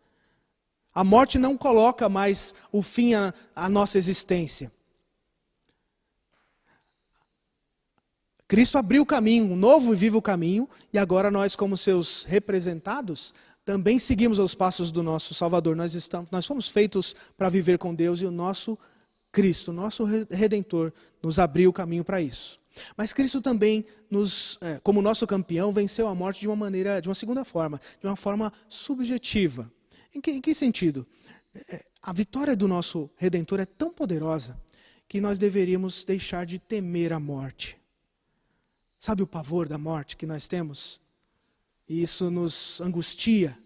A 0.94 1.04
morte 1.04 1.38
não 1.38 1.58
coloca 1.58 2.10
mais 2.10 2.54
o 2.72 2.82
fim 2.82 3.14
à, 3.14 3.34
à 3.56 3.70
nossa 3.70 3.98
existência. 3.98 4.72
Cristo 8.52 8.78
abriu 8.78 9.04
o 9.04 9.06
caminho, 9.06 9.46
um 9.46 9.56
novo 9.56 9.94
e 9.94 9.96
vivo 9.96 10.22
caminho, 10.22 10.68
e 10.92 10.98
agora 10.98 11.32
nós, 11.32 11.56
como 11.56 11.78
seus 11.78 12.26
representados, 12.26 13.34
também 13.64 13.98
seguimos 13.98 14.40
os 14.40 14.54
passos 14.54 14.92
do 14.92 15.02
nosso 15.02 15.34
Salvador. 15.34 15.74
Nós, 15.74 15.96
estamos, 15.96 16.30
nós 16.30 16.46
fomos 16.46 16.68
feitos 16.68 17.16
para 17.38 17.48
viver 17.48 17.78
com 17.78 17.96
Deus 17.96 18.20
e 18.20 18.26
o 18.26 18.30
nosso 18.30 18.78
Cristo, 19.32 19.72
nosso 19.72 20.04
Redentor, 20.30 20.92
nos 21.24 21.40
abriu 21.40 21.70
o 21.70 21.74
caminho 21.74 22.04
para 22.04 22.22
isso. 22.22 22.60
Mas 22.98 23.14
Cristo 23.14 23.40
também, 23.40 23.86
nos, 24.10 24.58
é, 24.60 24.82
como 24.84 25.02
nosso 25.02 25.26
campeão, 25.26 25.72
venceu 25.72 26.10
a 26.10 26.14
morte 26.14 26.42
de 26.42 26.48
uma 26.50 26.56
maneira, 26.58 27.02
de 27.02 27.08
uma 27.08 27.16
segunda 27.16 27.46
forma, 27.46 27.80
de 28.02 28.06
uma 28.06 28.18
forma 28.18 28.52
subjetiva. 28.68 29.72
Em 30.14 30.20
que, 30.20 30.30
em 30.30 30.42
que 30.42 30.54
sentido? 30.54 31.08
É, 31.70 31.86
a 32.02 32.12
vitória 32.12 32.54
do 32.54 32.68
nosso 32.68 33.10
Redentor 33.16 33.62
é 33.62 33.66
tão 33.66 33.94
poderosa 33.94 34.60
que 35.08 35.22
nós 35.22 35.40
deveríamos 35.40 36.04
deixar 36.04 36.46
de 36.46 36.60
temer 36.60 37.14
a 37.14 37.20
morte. 37.20 37.80
Sabe 39.02 39.24
o 39.24 39.28
pavor 39.28 39.68
da 39.68 39.80
morte 39.80 40.16
que 40.16 40.28
nós 40.28 40.48
temos? 40.48 41.02
E 41.90 42.04
isso 42.04 42.30
nos 42.30 42.80
angustia. 42.80 43.58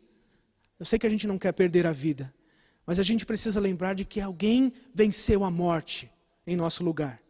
Eu 0.80 0.86
sei 0.86 0.98
que 0.98 1.06
a 1.06 1.10
gente 1.10 1.28
não 1.28 1.38
quer 1.38 1.52
perder 1.52 1.86
a 1.86 1.92
vida, 1.92 2.34
mas 2.86 3.00
a 3.00 3.04
gente 3.04 3.26
precisa 3.26 3.60
lembrar 3.60 3.96
de 3.96 4.06
que 4.06 4.22
alguém 4.22 4.72
venceu 4.94 5.44
a 5.44 5.52
morte 5.52 6.10
em 6.48 6.56
nosso 6.56 6.86
lugar. 6.86 7.22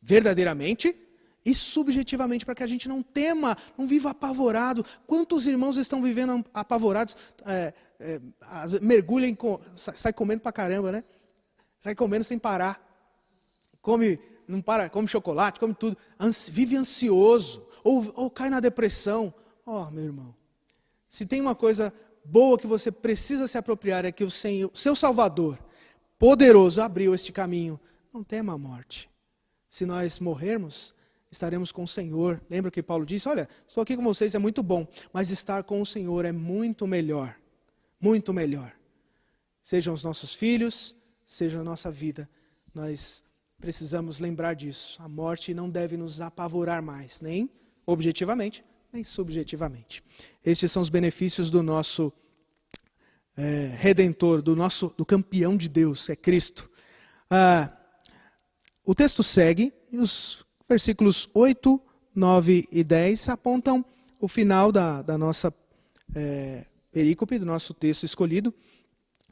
Verdadeiramente 0.00 0.96
e 1.44 1.54
subjetivamente, 1.54 2.46
para 2.46 2.54
que 2.54 2.62
a 2.62 2.66
gente 2.66 2.88
não 2.88 3.02
tema, 3.02 3.54
não 3.76 3.86
viva 3.86 4.12
apavorado. 4.12 4.82
Quantos 5.06 5.46
irmãos 5.46 5.76
estão 5.76 6.02
vivendo 6.02 6.42
apavorados? 6.54 7.14
É, 7.44 7.74
é, 8.00 8.20
sai, 9.74 10.14
comendo 10.14 10.40
para 10.40 10.52
caramba, 10.52 10.90
né? 10.90 11.04
Sai 11.80 11.94
comendo 11.94 12.24
sem 12.24 12.38
parar. 12.38 12.82
Come 13.82 14.18
não 14.50 14.60
para, 14.60 14.88
come 14.90 15.08
chocolate, 15.08 15.60
come 15.60 15.74
tudo, 15.74 15.96
ansi, 16.18 16.50
vive 16.50 16.76
ansioso, 16.76 17.66
ou, 17.82 18.12
ou 18.16 18.30
cai 18.30 18.50
na 18.50 18.60
depressão. 18.60 19.32
Ó, 19.64 19.86
oh, 19.86 19.90
meu 19.90 20.04
irmão, 20.04 20.34
se 21.08 21.24
tem 21.24 21.40
uma 21.40 21.54
coisa 21.54 21.92
boa 22.24 22.58
que 22.58 22.66
você 22.66 22.92
precisa 22.92 23.48
se 23.48 23.58
apropriar 23.58 24.04
é 24.04 24.12
que 24.12 24.24
o 24.24 24.30
Senhor, 24.30 24.70
seu 24.74 24.94
Salvador, 24.94 25.58
poderoso, 26.18 26.80
abriu 26.80 27.14
este 27.14 27.32
caminho. 27.32 27.80
Não 28.12 28.22
tema 28.22 28.54
a 28.54 28.58
morte. 28.58 29.10
Se 29.68 29.86
nós 29.86 30.20
morrermos, 30.20 30.94
estaremos 31.30 31.72
com 31.72 31.84
o 31.84 31.88
Senhor. 31.88 32.42
Lembra 32.50 32.70
que 32.70 32.82
Paulo 32.82 33.06
disse: 33.06 33.28
Olha, 33.28 33.48
estou 33.66 33.82
aqui 33.82 33.96
com 33.96 34.02
vocês, 34.02 34.34
é 34.34 34.38
muito 34.38 34.62
bom, 34.62 34.86
mas 35.12 35.30
estar 35.30 35.62
com 35.62 35.80
o 35.80 35.86
Senhor 35.86 36.24
é 36.24 36.32
muito 36.32 36.86
melhor. 36.86 37.36
Muito 38.00 38.32
melhor. 38.32 38.72
Sejam 39.62 39.94
os 39.94 40.02
nossos 40.02 40.34
filhos, 40.34 40.96
seja 41.26 41.60
a 41.60 41.64
nossa 41.64 41.90
vida. 41.90 42.28
Nós 42.74 43.22
precisamos 43.60 44.18
lembrar 44.18 44.54
disso. 44.54 45.00
A 45.02 45.08
morte 45.08 45.52
não 45.52 45.68
deve 45.68 45.96
nos 45.96 46.20
apavorar 46.20 46.82
mais, 46.82 47.20
nem 47.20 47.50
objetivamente, 47.86 48.64
nem 48.92 49.04
subjetivamente. 49.04 50.02
Estes 50.44 50.72
são 50.72 50.82
os 50.82 50.88
benefícios 50.88 51.50
do 51.50 51.62
nosso 51.62 52.12
é, 53.36 53.72
redentor, 53.76 54.42
do 54.42 54.56
nosso 54.56 54.94
do 54.96 55.04
campeão 55.04 55.56
de 55.56 55.68
Deus, 55.68 56.08
é 56.08 56.16
Cristo. 56.16 56.70
Ah, 57.28 57.72
o 58.84 58.94
texto 58.94 59.22
segue 59.22 59.72
e 59.92 59.98
os 59.98 60.44
versículos 60.68 61.28
8, 61.34 61.80
9 62.14 62.68
e 62.72 62.82
10 62.82 63.28
apontam 63.28 63.84
o 64.18 64.26
final 64.26 64.72
da, 64.72 65.02
da 65.02 65.16
nossa 65.16 65.52
é, 66.14 66.64
perícope, 66.90 67.38
do 67.38 67.46
nosso 67.46 67.72
texto 67.72 68.04
escolhido. 68.04 68.52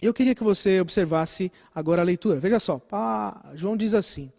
Eu 0.00 0.14
queria 0.14 0.34
que 0.34 0.44
você 0.44 0.80
observasse 0.80 1.50
agora 1.74 2.02
a 2.02 2.04
leitura. 2.04 2.38
Veja 2.38 2.60
só, 2.60 2.80
João 3.54 3.76
diz 3.76 3.94
assim: 3.94 4.32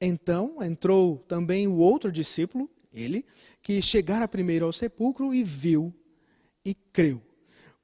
Então 0.00 0.56
entrou 0.62 1.18
também 1.28 1.68
o 1.68 1.76
outro 1.76 2.10
discípulo, 2.10 2.68
ele, 2.92 3.24
que 3.62 3.80
chegara 3.80 4.26
primeiro 4.26 4.66
ao 4.66 4.72
sepulcro 4.72 5.32
e 5.32 5.44
viu, 5.44 5.94
e 6.64 6.74
creu, 6.74 7.22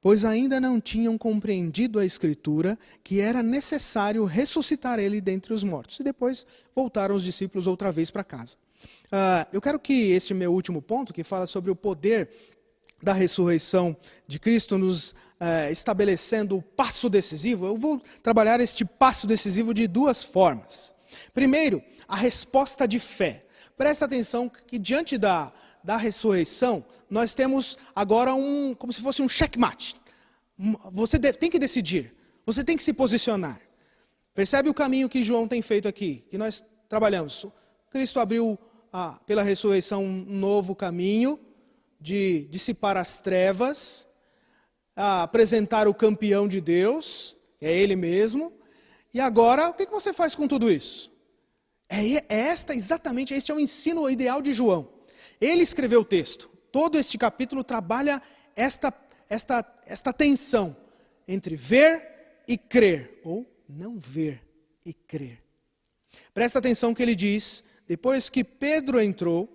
pois 0.01 0.25
ainda 0.25 0.59
não 0.59 0.81
tinham 0.81 1.17
compreendido 1.17 1.97
a 1.97 2.05
Escritura 2.05 2.77
que 3.03 3.21
era 3.21 3.41
necessário 3.41 4.25
ressuscitar 4.25 4.99
ele 4.99 5.21
dentre 5.21 5.53
os 5.53 5.63
mortos. 5.63 5.99
E 5.99 6.03
depois 6.03 6.45
voltaram 6.75 7.15
os 7.15 7.23
discípulos 7.23 7.67
outra 7.67 7.91
vez 7.91 8.11
para 8.11 8.23
casa. 8.23 8.57
Uh, 9.05 9.47
eu 9.53 9.61
quero 9.61 9.79
que 9.79 10.11
este 10.11 10.33
meu 10.33 10.53
último 10.53 10.81
ponto, 10.81 11.13
que 11.13 11.23
fala 11.23 11.47
sobre 11.47 11.71
o 11.71 11.75
poder 11.75 12.29
da 13.01 13.13
ressurreição 13.13 13.95
de 14.27 14.39
Cristo, 14.39 14.77
nos 14.77 15.15
uh, 15.39 15.71
estabelecendo 15.71 16.57
o 16.57 16.61
passo 16.61 17.09
decisivo, 17.09 17.65
eu 17.65 17.77
vou 17.77 18.01
trabalhar 18.21 18.59
este 18.59 18.83
passo 18.83 19.25
decisivo 19.25 19.73
de 19.73 19.87
duas 19.87 20.23
formas. 20.23 20.93
Primeiro, 21.33 21.81
a 22.07 22.15
resposta 22.15 22.87
de 22.87 22.99
fé. 22.99 23.45
Presta 23.77 24.05
atenção 24.05 24.49
que 24.49 24.77
diante 24.77 25.17
da, 25.17 25.53
da 25.83 25.95
ressurreição, 25.95 26.83
nós 27.09 27.33
temos 27.33 27.77
agora 27.95 28.33
um, 28.35 28.73
como 28.73 28.91
se 28.91 29.01
fosse 29.01 29.21
um 29.21 29.29
checkmate. 29.29 29.95
Você 30.91 31.17
tem 31.17 31.49
que 31.49 31.57
decidir, 31.57 32.13
você 32.45 32.63
tem 32.63 32.75
que 32.75 32.83
se 32.83 32.93
posicionar. 32.93 33.61
Percebe 34.33 34.69
o 34.69 34.73
caminho 34.73 35.09
que 35.09 35.23
João 35.23 35.47
tem 35.47 35.61
feito 35.61 35.87
aqui, 35.87 36.25
que 36.29 36.37
nós 36.37 36.63
trabalhamos. 36.87 37.45
Cristo 37.89 38.19
abriu 38.19 38.59
ah, 38.91 39.19
pela 39.25 39.43
ressurreição 39.43 40.03
um 40.03 40.25
novo 40.25 40.75
caminho 40.75 41.39
de 41.99 42.47
dissipar 42.49 42.97
as 42.97 43.21
trevas, 43.21 44.07
ah, 45.01 45.23
apresentar 45.23 45.87
o 45.87 45.93
campeão 45.93 46.45
de 46.45 46.59
Deus, 46.59 47.37
é 47.61 47.73
Ele 47.73 47.95
mesmo. 47.95 48.51
E 49.13 49.19
agora, 49.21 49.69
o 49.69 49.73
que 49.73 49.85
você 49.85 50.11
faz 50.11 50.35
com 50.35 50.45
tudo 50.45 50.69
isso? 50.69 51.09
É, 51.87 52.17
é 52.17 52.25
esta 52.27 52.75
exatamente, 52.75 53.33
este 53.33 53.49
é 53.49 53.55
o 53.55 53.59
ensino 53.61 54.09
ideal 54.09 54.41
de 54.41 54.51
João. 54.51 54.89
Ele 55.39 55.63
escreveu 55.63 56.01
o 56.01 56.05
texto. 56.05 56.49
Todo 56.69 56.97
este 56.97 57.17
capítulo 57.17 57.63
trabalha 57.63 58.21
esta, 58.57 58.93
esta, 59.29 59.65
esta 59.85 60.11
tensão 60.11 60.75
entre 61.25 61.55
ver 61.55 62.43
e 62.45 62.57
crer, 62.57 63.21
ou 63.23 63.49
não 63.69 63.97
ver 63.97 64.43
e 64.85 64.93
crer. 64.93 65.41
Presta 66.33 66.59
atenção 66.59 66.93
que 66.93 67.01
ele 67.01 67.15
diz, 67.15 67.63
depois 67.87 68.29
que 68.29 68.43
Pedro 68.43 68.99
entrou, 68.99 69.47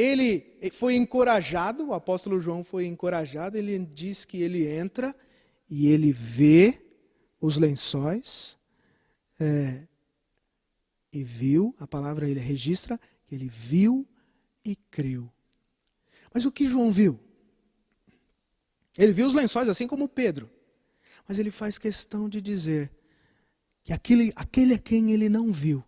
ele 0.00 0.70
foi 0.72 0.96
encorajado, 0.96 1.88
o 1.88 1.94
apóstolo 1.94 2.40
João 2.40 2.64
foi 2.64 2.86
encorajado, 2.86 3.58
ele 3.58 3.78
diz 3.78 4.24
que 4.24 4.40
ele 4.40 4.66
entra 4.66 5.14
e 5.68 5.88
ele 5.88 6.12
vê 6.12 6.80
os 7.40 7.56
lençóis, 7.56 8.58
é, 9.38 9.86
e 11.12 11.22
viu, 11.22 11.74
a 11.78 11.86
palavra 11.86 12.28
ele 12.28 12.40
registra, 12.40 12.98
que 13.26 13.34
ele 13.34 13.48
viu 13.48 14.06
e 14.64 14.76
creu. 14.76 15.30
Mas 16.32 16.44
o 16.44 16.52
que 16.52 16.66
João 16.66 16.92
viu? 16.92 17.18
Ele 18.96 19.12
viu 19.12 19.26
os 19.26 19.34
lençóis 19.34 19.68
assim 19.68 19.86
como 19.86 20.08
Pedro. 20.08 20.50
Mas 21.28 21.38
ele 21.38 21.50
faz 21.50 21.78
questão 21.78 22.28
de 22.28 22.40
dizer 22.40 22.90
que 23.82 23.92
aquele, 23.92 24.32
aquele 24.36 24.74
a 24.74 24.78
quem 24.78 25.12
ele 25.12 25.28
não 25.28 25.52
viu 25.52 25.84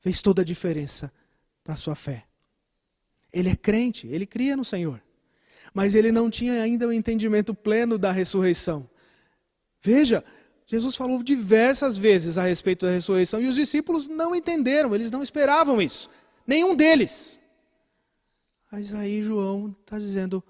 fez 0.00 0.20
toda 0.20 0.42
a 0.42 0.44
diferença 0.44 1.12
para 1.62 1.74
a 1.74 1.78
sua 1.78 1.94
fé. 1.94 2.25
Ele 3.36 3.50
é 3.50 3.56
crente, 3.56 4.06
ele 4.06 4.24
cria 4.24 4.56
no 4.56 4.64
Senhor. 4.64 5.02
Mas 5.74 5.94
ele 5.94 6.10
não 6.10 6.30
tinha 6.30 6.62
ainda 6.62 6.88
o 6.88 6.92
entendimento 6.92 7.54
pleno 7.54 7.98
da 7.98 8.10
ressurreição. 8.10 8.88
Veja, 9.82 10.24
Jesus 10.66 10.96
falou 10.96 11.22
diversas 11.22 11.98
vezes 11.98 12.38
a 12.38 12.44
respeito 12.44 12.86
da 12.86 12.92
ressurreição 12.92 13.38
e 13.38 13.46
os 13.46 13.54
discípulos 13.54 14.08
não 14.08 14.34
entenderam, 14.34 14.94
eles 14.94 15.10
não 15.10 15.22
esperavam 15.22 15.82
isso. 15.82 16.08
Nenhum 16.46 16.74
deles. 16.74 17.38
Mas 18.72 18.94
aí 18.94 19.22
João 19.22 19.76
está 19.82 19.98
dizendo: 19.98 20.42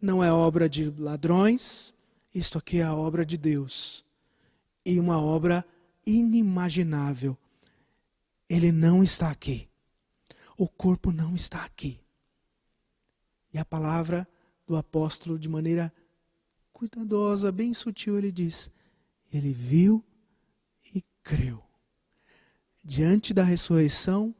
não 0.00 0.22
é 0.22 0.32
obra 0.32 0.68
de 0.68 0.88
ladrões, 0.96 1.92
isto 2.32 2.56
aqui 2.56 2.78
é 2.78 2.84
a 2.84 2.94
obra 2.94 3.26
de 3.26 3.36
Deus. 3.36 4.04
E 4.84 5.00
uma 5.00 5.20
obra 5.20 5.66
inimaginável. 6.06 7.36
Ele 8.48 8.70
não 8.70 9.02
está 9.02 9.28
aqui. 9.28 9.68
O 10.56 10.68
corpo 10.68 11.12
não 11.12 11.34
está 11.34 11.64
aqui. 11.64 12.00
E 13.52 13.58
a 13.58 13.64
palavra 13.64 14.26
do 14.66 14.76
apóstolo, 14.76 15.38
de 15.38 15.48
maneira 15.48 15.92
cuidadosa, 16.72 17.52
bem 17.52 17.72
sutil, 17.74 18.18
ele 18.18 18.32
diz: 18.32 18.70
ele 19.32 19.52
viu 19.52 20.04
e 20.94 21.02
creu. 21.22 21.62
Diante 22.82 23.34
da 23.34 23.42
ressurreição, 23.42 24.34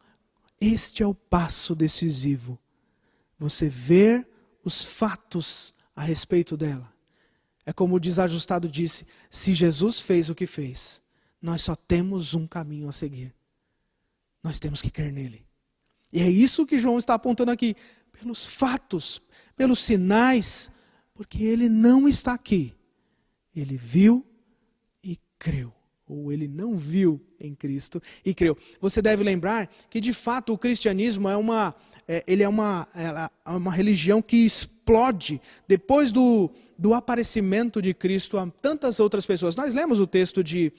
este 0.60 1.02
é 1.02 1.06
o 1.06 1.14
passo 1.14 1.74
decisivo 1.74 2.58
você 3.38 3.68
ver 3.68 4.26
os 4.64 4.82
fatos 4.82 5.74
a 5.94 6.02
respeito 6.02 6.56
dela. 6.56 6.92
É 7.64 7.72
como 7.72 7.96
o 7.96 8.00
desajustado 8.00 8.68
disse: 8.68 9.06
se 9.30 9.54
Jesus 9.54 10.00
fez 10.00 10.30
o 10.30 10.34
que 10.34 10.46
fez, 10.46 11.02
nós 11.40 11.62
só 11.62 11.74
temos 11.74 12.34
um 12.34 12.46
caminho 12.46 12.88
a 12.88 12.92
seguir. 12.92 13.34
Nós 14.42 14.58
temos 14.58 14.80
que 14.80 14.90
crer 14.90 15.12
nele. 15.12 15.44
E 16.16 16.22
é 16.22 16.30
isso 16.30 16.64
que 16.64 16.78
João 16.78 16.96
está 16.96 17.12
apontando 17.12 17.50
aqui, 17.50 17.76
pelos 18.18 18.46
fatos, 18.46 19.20
pelos 19.54 19.80
sinais, 19.80 20.70
porque 21.12 21.44
ele 21.44 21.68
não 21.68 22.08
está 22.08 22.32
aqui. 22.32 22.72
Ele 23.54 23.76
viu 23.76 24.26
e 25.04 25.18
creu 25.38 25.74
ou 26.08 26.32
ele 26.32 26.48
não 26.48 26.74
viu 26.74 27.20
em 27.38 27.54
Cristo 27.54 28.02
e 28.24 28.32
creu. 28.32 28.56
Você 28.80 29.02
deve 29.02 29.22
lembrar 29.22 29.68
que 29.90 30.00
de 30.00 30.14
fato 30.14 30.54
o 30.54 30.58
cristianismo 30.58 31.28
é 31.28 31.36
uma 31.36 31.74
é, 32.08 32.24
ele 32.26 32.42
é 32.42 32.48
uma, 32.48 32.88
é 32.94 33.50
uma 33.50 33.72
religião 33.72 34.22
que 34.22 34.38
explode 34.38 35.38
depois 35.68 36.10
do, 36.10 36.50
do 36.78 36.94
aparecimento 36.94 37.82
de 37.82 37.92
Cristo 37.92 38.38
a 38.38 38.46
tantas 38.62 39.00
outras 39.00 39.26
pessoas. 39.26 39.54
Nós 39.54 39.74
lemos 39.74 40.00
o 40.00 40.06
texto 40.06 40.42
de 40.42 40.72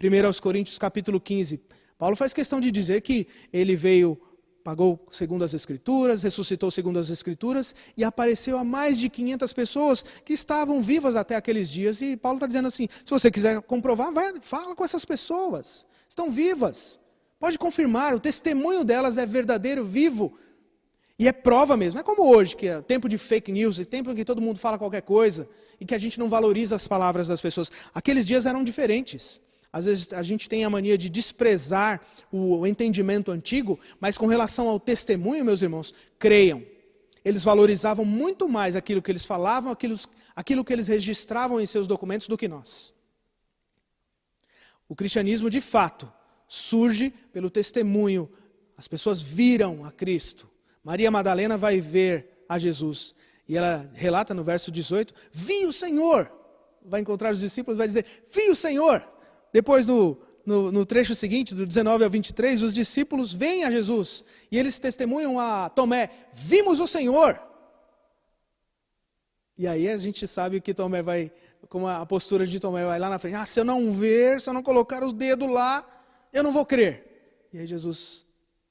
1 0.00 0.40
Coríntios 0.40 0.78
capítulo 0.78 1.20
15. 1.20 1.60
Paulo 1.98 2.14
faz 2.14 2.32
questão 2.32 2.60
de 2.60 2.70
dizer 2.70 3.00
que 3.00 3.26
ele 3.52 3.74
veio, 3.74 4.20
pagou 4.64 5.06
segundo 5.12 5.44
as 5.44 5.52
Escrituras, 5.52 6.22
ressuscitou 6.22 6.70
segundo 6.70 6.98
as 6.98 7.10
Escrituras 7.10 7.74
e 7.94 8.02
apareceu 8.02 8.58
a 8.58 8.64
mais 8.64 8.98
de 8.98 9.10
500 9.10 9.52
pessoas 9.52 10.04
que 10.24 10.32
estavam 10.32 10.82
vivas 10.82 11.14
até 11.14 11.36
aqueles 11.36 11.68
dias. 11.68 12.00
E 12.00 12.16
Paulo 12.16 12.38
está 12.38 12.46
dizendo 12.46 12.68
assim: 12.68 12.88
se 13.04 13.10
você 13.10 13.30
quiser 13.30 13.60
comprovar, 13.62 14.10
vai, 14.10 14.32
fala 14.40 14.74
com 14.74 14.82
essas 14.82 15.04
pessoas, 15.04 15.84
estão 16.08 16.30
vivas. 16.30 16.98
Pode 17.38 17.58
confirmar, 17.58 18.14
o 18.14 18.18
testemunho 18.18 18.82
delas 18.82 19.18
é 19.18 19.26
verdadeiro, 19.26 19.84
vivo. 19.84 20.32
E 21.16 21.28
é 21.28 21.32
prova 21.32 21.76
mesmo. 21.76 21.96
Não 21.96 22.00
é 22.00 22.04
como 22.04 22.34
hoje, 22.34 22.56
que 22.56 22.66
é 22.66 22.80
tempo 22.80 23.08
de 23.08 23.18
fake 23.18 23.52
news, 23.52 23.78
é 23.78 23.84
tempo 23.84 24.10
em 24.10 24.16
que 24.16 24.24
todo 24.24 24.40
mundo 24.40 24.58
fala 24.58 24.78
qualquer 24.78 25.02
coisa 25.02 25.48
e 25.78 25.84
que 25.84 25.94
a 25.94 25.98
gente 25.98 26.18
não 26.18 26.28
valoriza 26.28 26.74
as 26.74 26.88
palavras 26.88 27.28
das 27.28 27.40
pessoas. 27.40 27.70
Aqueles 27.94 28.26
dias 28.26 28.46
eram 28.46 28.64
diferentes. 28.64 29.40
Às 29.74 29.86
vezes 29.86 30.12
a 30.12 30.22
gente 30.22 30.48
tem 30.48 30.64
a 30.64 30.70
mania 30.70 30.96
de 30.96 31.10
desprezar 31.10 32.00
o 32.30 32.64
entendimento 32.64 33.32
antigo, 33.32 33.76
mas 33.98 34.16
com 34.16 34.28
relação 34.28 34.68
ao 34.68 34.78
testemunho, 34.78 35.44
meus 35.44 35.62
irmãos, 35.62 35.92
creiam. 36.16 36.64
Eles 37.24 37.42
valorizavam 37.42 38.04
muito 38.04 38.48
mais 38.48 38.76
aquilo 38.76 39.02
que 39.02 39.10
eles 39.10 39.24
falavam, 39.24 39.72
aquilo, 39.72 39.98
aquilo 40.36 40.64
que 40.64 40.72
eles 40.72 40.86
registravam 40.86 41.60
em 41.60 41.66
seus 41.66 41.88
documentos 41.88 42.28
do 42.28 42.38
que 42.38 42.46
nós. 42.46 42.94
O 44.88 44.94
cristianismo, 44.94 45.50
de 45.50 45.60
fato, 45.60 46.08
surge 46.46 47.10
pelo 47.32 47.50
testemunho. 47.50 48.30
As 48.76 48.86
pessoas 48.86 49.20
viram 49.20 49.84
a 49.84 49.90
Cristo. 49.90 50.48
Maria 50.84 51.10
Madalena 51.10 51.58
vai 51.58 51.80
ver 51.80 52.44
a 52.48 52.60
Jesus. 52.60 53.12
E 53.48 53.56
ela 53.56 53.90
relata 53.92 54.34
no 54.34 54.44
verso 54.44 54.70
18: 54.70 55.12
Vi 55.32 55.66
o 55.66 55.72
Senhor. 55.72 56.32
Vai 56.80 57.00
encontrar 57.00 57.32
os 57.32 57.40
discípulos, 57.40 57.76
vai 57.76 57.88
dizer: 57.88 58.06
Vi 58.30 58.48
o 58.50 58.54
Senhor. 58.54 59.13
Depois, 59.54 59.86
no, 59.86 60.18
no, 60.44 60.72
no, 60.72 60.84
trecho 60.84 61.14
seguinte, 61.14 61.54
do 61.54 61.64
19 61.64 62.02
ao 62.02 62.10
23, 62.10 62.60
os 62.60 62.74
discípulos 62.74 63.32
vêm 63.32 63.62
a 63.62 63.70
Jesus 63.70 64.24
e 64.50 64.58
eles 64.58 64.80
testemunham 64.80 65.38
a 65.38 65.70
Tomé: 65.70 66.10
Vimos 66.32 66.80
o 66.80 66.88
Senhor. 66.88 67.40
E 69.56 69.68
aí 69.68 69.88
a 69.88 69.96
gente 69.96 70.26
sabe 70.26 70.60
que 70.60 70.74
Tomé 70.74 71.00
vai, 71.00 71.30
como 71.68 71.86
a 71.86 72.04
postura 72.04 72.44
de 72.44 72.58
Tomé 72.58 72.84
vai 72.84 72.98
lá 72.98 73.08
na 73.08 73.20
frente: 73.20 73.36
Ah, 73.36 73.46
se 73.46 73.60
eu 73.60 73.64
não 73.64 73.92
ver, 73.92 74.40
se 74.40 74.50
eu 74.50 74.54
não 74.54 74.62
colocar 74.64 75.04
os 75.04 75.12
dedos 75.12 75.48
lá, 75.48 75.86
eu 76.32 76.42
não 76.42 76.52
vou 76.52 76.66
crer. 76.66 77.46
E 77.52 77.60
aí 77.60 77.66
Jesus 77.68 78.26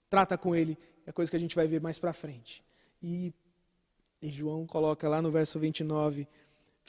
trata 0.10 0.38
com 0.38 0.54
ele 0.54 0.78
é 1.06 1.12
coisa 1.12 1.30
que 1.30 1.38
a 1.38 1.40
gente 1.40 1.56
vai 1.56 1.66
ver 1.66 1.82
mais 1.82 1.98
para 1.98 2.14
frente. 2.14 2.64
E, 3.02 3.34
e 4.22 4.30
João 4.30 4.66
coloca 4.66 5.08
lá 5.08 5.22
no 5.22 5.32
verso 5.32 5.60
29, 5.60 6.28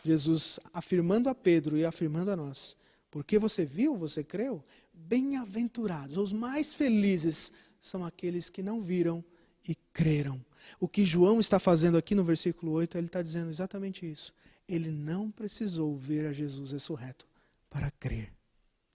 Jesus 0.05 0.61
afirmando 0.73 1.29
a 1.29 1.35
Pedro 1.35 1.77
e 1.77 1.85
afirmando 1.85 2.33
a 2.33 2.37
nós: 2.37 2.77
Porque 3.15 3.39
você 3.39 3.65
viu, 3.65 3.97
você 3.97 4.25
creu? 4.25 4.61
Bem-aventurados, 4.93 6.17
os 6.17 6.33
mais 6.33 6.75
felizes 6.75 7.53
são 7.81 8.05
aqueles 8.05 8.51
que 8.51 8.61
não 8.61 8.83
viram 8.83 9.25
e 9.69 9.77
creram. 9.93 10.45
O 10.81 10.89
que 10.89 11.05
João 11.05 11.39
está 11.39 11.61
fazendo 11.61 11.97
aqui 11.97 12.13
no 12.13 12.25
versículo 12.25 12.73
8, 12.73 12.99
ele 12.99 13.07
está 13.07 13.23
dizendo 13.23 13.51
exatamente 13.51 14.05
isso. 14.11 14.35
Ele 14.69 14.91
não 14.91 15.31
precisou 15.31 15.97
ver 15.97 16.27
a 16.27 16.33
Jesus 16.33 16.73
ressurreto 16.73 17.25
para 17.71 17.89
crer 17.93 18.33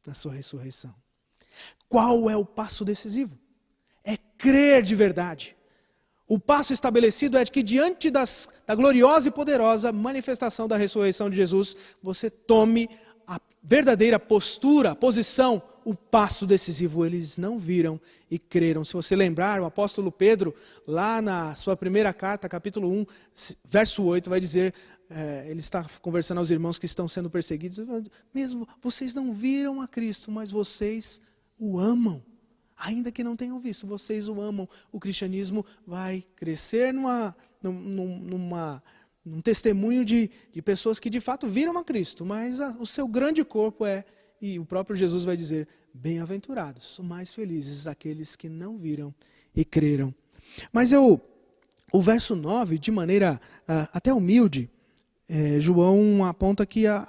na 0.05 0.13
sua 0.13 0.33
ressurreição. 0.33 0.93
Qual 1.87 2.29
é 2.29 2.35
o 2.35 2.45
passo 2.45 2.83
decisivo? 2.83 3.39
é 4.03 4.17
crer 4.37 4.81
de 4.81 4.95
verdade. 4.95 5.55
O 6.27 6.39
passo 6.39 6.73
estabelecido 6.73 7.37
é 7.37 7.43
de 7.43 7.51
que, 7.51 7.63
diante 7.63 8.11
das, 8.11 8.47
da 8.67 8.75
gloriosa 8.75 9.29
e 9.29 9.31
poderosa 9.31 9.91
manifestação 9.91 10.67
da 10.67 10.77
ressurreição 10.77 11.29
de 11.29 11.35
Jesus, 11.35 11.75
você 12.03 12.29
tome 12.29 12.87
a 13.29 13.39
verdadeira 13.61 14.19
postura, 14.19 14.95
posição, 14.95 15.61
o 15.85 15.93
passo 15.93 16.47
decisivo. 16.47 17.05
Eles 17.05 17.37
não 17.37 17.59
viram 17.59 18.01
e 18.29 18.39
creram. 18.39 18.83
Se 18.83 18.93
você 18.93 19.15
lembrar, 19.15 19.61
o 19.61 19.65
apóstolo 19.65 20.11
Pedro, 20.11 20.55
lá 20.87 21.21
na 21.21 21.55
sua 21.55 21.77
primeira 21.77 22.11
carta, 22.11 22.49
capítulo 22.49 22.89
1, 22.89 23.05
verso 23.65 24.03
8, 24.03 24.29
vai 24.29 24.39
dizer: 24.39 24.73
é, 25.11 25.45
ele 25.47 25.59
está 25.59 25.85
conversando 26.01 26.39
aos 26.39 26.49
irmãos 26.49 26.79
que 26.79 26.87
estão 26.87 27.07
sendo 27.07 27.29
perseguidos, 27.29 27.79
mesmo 28.33 28.67
vocês 28.81 29.13
não 29.13 29.31
viram 29.31 29.79
a 29.79 29.87
Cristo, 29.87 30.31
mas 30.31 30.49
vocês 30.49 31.21
o 31.59 31.77
amam. 31.77 32.23
Ainda 32.75 33.11
que 33.11 33.23
não 33.23 33.35
tenham 33.35 33.59
visto, 33.59 33.85
vocês 33.85 34.27
o 34.27 34.39
amam. 34.39 34.67
O 34.91 34.99
cristianismo 34.99 35.65
vai 35.85 36.23
crescer 36.35 36.93
numa, 36.93 37.35
numa, 37.61 38.81
num 39.29 39.41
testemunho 39.41 40.03
de, 40.03 40.29
de 40.51 40.61
pessoas 40.61 40.99
que 40.99 41.09
de 41.09 41.21
fato 41.21 41.47
viram 41.47 41.77
a 41.77 41.83
Cristo, 41.83 42.25
mas 42.25 42.59
a, 42.59 42.69
o 42.79 42.85
seu 42.85 43.07
grande 43.07 43.43
corpo 43.43 43.85
é, 43.85 44.03
e 44.41 44.59
o 44.59 44.65
próprio 44.65 44.95
Jesus 44.95 45.23
vai 45.23 45.37
dizer: 45.37 45.67
bem-aventurados, 45.93 46.99
mais 47.03 47.33
felizes 47.33 47.87
aqueles 47.87 48.35
que 48.35 48.49
não 48.49 48.77
viram 48.77 49.13
e 49.55 49.63
creram. 49.63 50.13
Mas 50.71 50.91
eu, 50.91 51.21
o 51.93 52.01
verso 52.01 52.35
9, 52.35 52.79
de 52.79 52.91
maneira 52.91 53.39
uh, 53.61 53.89
até 53.93 54.13
humilde, 54.13 54.69
é, 55.27 55.59
João 55.59 56.25
aponta 56.25 56.65
que 56.65 56.87
a, 56.87 57.05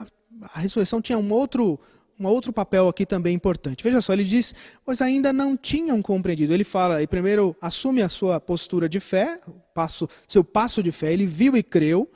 a 0.54 0.60
ressurreição 0.60 1.00
tinha 1.00 1.18
um 1.18 1.32
outro, 1.32 1.80
um 2.20 2.26
outro 2.26 2.52
papel 2.52 2.86
aqui 2.86 3.06
também 3.06 3.34
importante. 3.34 3.82
Veja 3.82 4.00
só, 4.00 4.12
ele 4.12 4.24
diz, 4.24 4.54
pois 4.84 5.00
ainda 5.00 5.32
não 5.32 5.56
tinham 5.56 6.02
compreendido. 6.02 6.52
Ele 6.52 6.64
fala, 6.64 7.02
e 7.02 7.06
primeiro 7.06 7.56
assume 7.60 8.02
a 8.02 8.08
sua 8.10 8.38
postura 8.38 8.88
de 8.88 9.00
fé, 9.00 9.40
passo, 9.74 10.06
seu 10.28 10.44
passo 10.44 10.82
de 10.82 10.92
fé, 10.92 11.12
ele 11.12 11.26
viu 11.26 11.56
e 11.56 11.62
creu, 11.62 12.08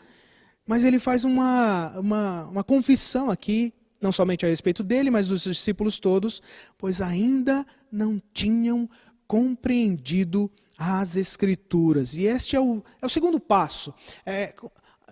mas 0.66 0.84
ele 0.84 0.98
faz 0.98 1.24
uma, 1.24 1.98
uma, 1.98 2.44
uma 2.48 2.64
confissão 2.64 3.30
aqui, 3.30 3.72
não 4.00 4.12
somente 4.12 4.44
a 4.44 4.48
respeito 4.48 4.82
dele, 4.82 5.10
mas 5.10 5.28
dos 5.28 5.42
discípulos 5.44 5.98
todos, 5.98 6.42
pois 6.76 7.00
ainda 7.00 7.64
não 7.90 8.20
tinham 8.34 8.88
compreendido 9.26 10.50
as 10.76 11.16
Escrituras. 11.16 12.14
E 12.14 12.24
este 12.24 12.56
é 12.56 12.60
o, 12.60 12.82
é 13.00 13.06
o 13.06 13.08
segundo 13.08 13.40
passo. 13.40 13.94
É, 14.26 14.54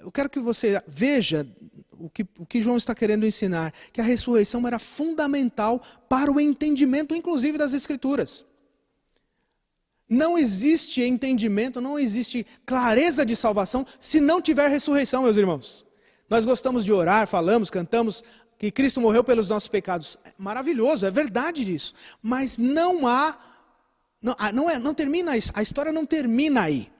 eu 0.00 0.12
quero 0.12 0.28
que 0.28 0.40
você 0.40 0.82
veja 0.86 1.46
o 2.02 2.10
que, 2.10 2.26
o 2.38 2.44
que 2.44 2.60
João 2.60 2.76
está 2.76 2.94
querendo 2.94 3.24
ensinar, 3.24 3.72
que 3.92 4.00
a 4.00 4.04
ressurreição 4.04 4.66
era 4.66 4.78
fundamental 4.78 5.80
para 6.08 6.30
o 6.30 6.40
entendimento, 6.40 7.14
inclusive, 7.14 7.56
das 7.56 7.72
Escrituras. 7.72 8.44
Não 10.08 10.36
existe 10.36 11.00
entendimento, 11.00 11.80
não 11.80 11.98
existe 11.98 12.44
clareza 12.66 13.24
de 13.24 13.34
salvação 13.34 13.86
se 13.98 14.20
não 14.20 14.42
tiver 14.42 14.68
ressurreição, 14.68 15.22
meus 15.22 15.36
irmãos. 15.36 15.86
Nós 16.28 16.44
gostamos 16.44 16.84
de 16.84 16.92
orar, 16.92 17.26
falamos, 17.26 17.70
cantamos 17.70 18.22
que 18.58 18.70
Cristo 18.70 19.00
morreu 19.00 19.24
pelos 19.24 19.48
nossos 19.48 19.68
pecados. 19.68 20.18
É 20.24 20.32
maravilhoso, 20.36 21.06
é 21.06 21.10
verdade 21.10 21.64
disso. 21.64 21.94
Mas 22.20 22.58
não 22.58 23.06
há, 23.06 23.38
não, 24.20 24.36
ah, 24.38 24.52
não, 24.52 24.68
é, 24.68 24.78
não 24.78 24.92
termina 24.92 25.36
isso, 25.36 25.50
a 25.54 25.62
história 25.62 25.92
não 25.92 26.04
termina 26.04 26.62
aí. 26.62 26.91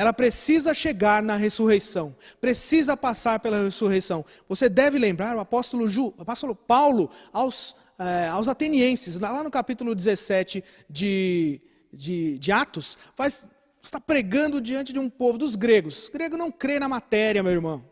Ela 0.00 0.14
precisa 0.14 0.72
chegar 0.72 1.22
na 1.22 1.36
ressurreição, 1.36 2.16
precisa 2.40 2.96
passar 2.96 3.38
pela 3.38 3.64
ressurreição. 3.64 4.24
Você 4.48 4.66
deve 4.66 4.98
lembrar 4.98 5.36
o 5.36 5.40
apóstolo, 5.40 5.86
Ju, 5.90 6.14
o 6.16 6.22
apóstolo 6.22 6.54
Paulo 6.54 7.10
aos, 7.30 7.76
eh, 7.98 8.28
aos 8.28 8.48
atenienses, 8.48 9.20
lá 9.20 9.44
no 9.44 9.50
capítulo 9.50 9.94
17 9.94 10.64
de, 10.88 11.60
de, 11.92 12.38
de 12.38 12.50
Atos, 12.50 12.96
faz, 13.14 13.46
está 13.78 14.00
pregando 14.00 14.58
diante 14.58 14.90
de 14.90 14.98
um 14.98 15.10
povo 15.10 15.36
dos 15.36 15.54
gregos. 15.54 16.08
O 16.08 16.12
grego 16.12 16.34
não 16.34 16.50
crê 16.50 16.78
na 16.78 16.88
matéria, 16.88 17.42
meu 17.42 17.52
irmão. 17.52 17.84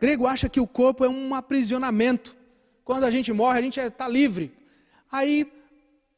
Grego 0.00 0.26
acha 0.26 0.48
que 0.48 0.58
o 0.58 0.66
corpo 0.66 1.04
é 1.04 1.08
um 1.08 1.36
aprisionamento. 1.36 2.36
Quando 2.84 3.04
a 3.04 3.12
gente 3.12 3.32
morre, 3.32 3.60
a 3.60 3.62
gente 3.62 3.78
está 3.78 4.08
livre. 4.08 4.52
Aí 5.08 5.48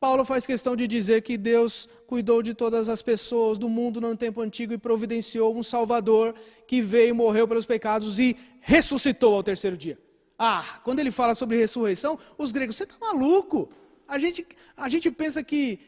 Paulo 0.01 0.25
faz 0.25 0.47
questão 0.47 0.75
de 0.75 0.89
dizer 0.89 1.21
que 1.21 1.37
Deus 1.37 1.87
cuidou 2.07 2.43
de 2.43 2.55
todas 2.55 2.89
as 2.89 3.03
pessoas 3.03 3.59
do 3.59 3.69
mundo 3.69 4.01
no 4.01 4.17
tempo 4.17 4.41
antigo 4.41 4.73
e 4.73 4.79
providenciou 4.79 5.55
um 5.55 5.63
Salvador 5.63 6.35
que 6.67 6.81
veio, 6.81 7.15
morreu 7.15 7.47
pelos 7.47 7.67
pecados 7.67 8.19
e 8.19 8.35
ressuscitou 8.63 9.35
ao 9.35 9.43
terceiro 9.43 9.77
dia. 9.77 9.99
Ah, 10.39 10.81
quando 10.85 11.01
ele 11.01 11.11
fala 11.11 11.35
sobre 11.35 11.59
ressurreição, 11.59 12.19
os 12.39 12.51
gregos, 12.51 12.77
você 12.77 12.85
está 12.85 12.97
maluco? 12.99 13.69
A 14.09 14.19
gente, 14.19 14.47
a 14.75 14.89
gente 14.89 15.11
pensa 15.11 15.45
que 15.45 15.79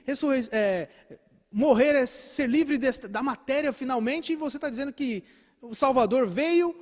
é, 0.52 0.90
morrer 1.50 1.94
é 1.94 2.04
ser 2.04 2.50
livre 2.50 2.76
da 2.76 3.22
matéria 3.22 3.72
finalmente, 3.72 4.34
e 4.34 4.36
você 4.36 4.58
está 4.58 4.68
dizendo 4.68 4.92
que 4.92 5.24
o 5.62 5.74
Salvador 5.74 6.28
veio, 6.28 6.76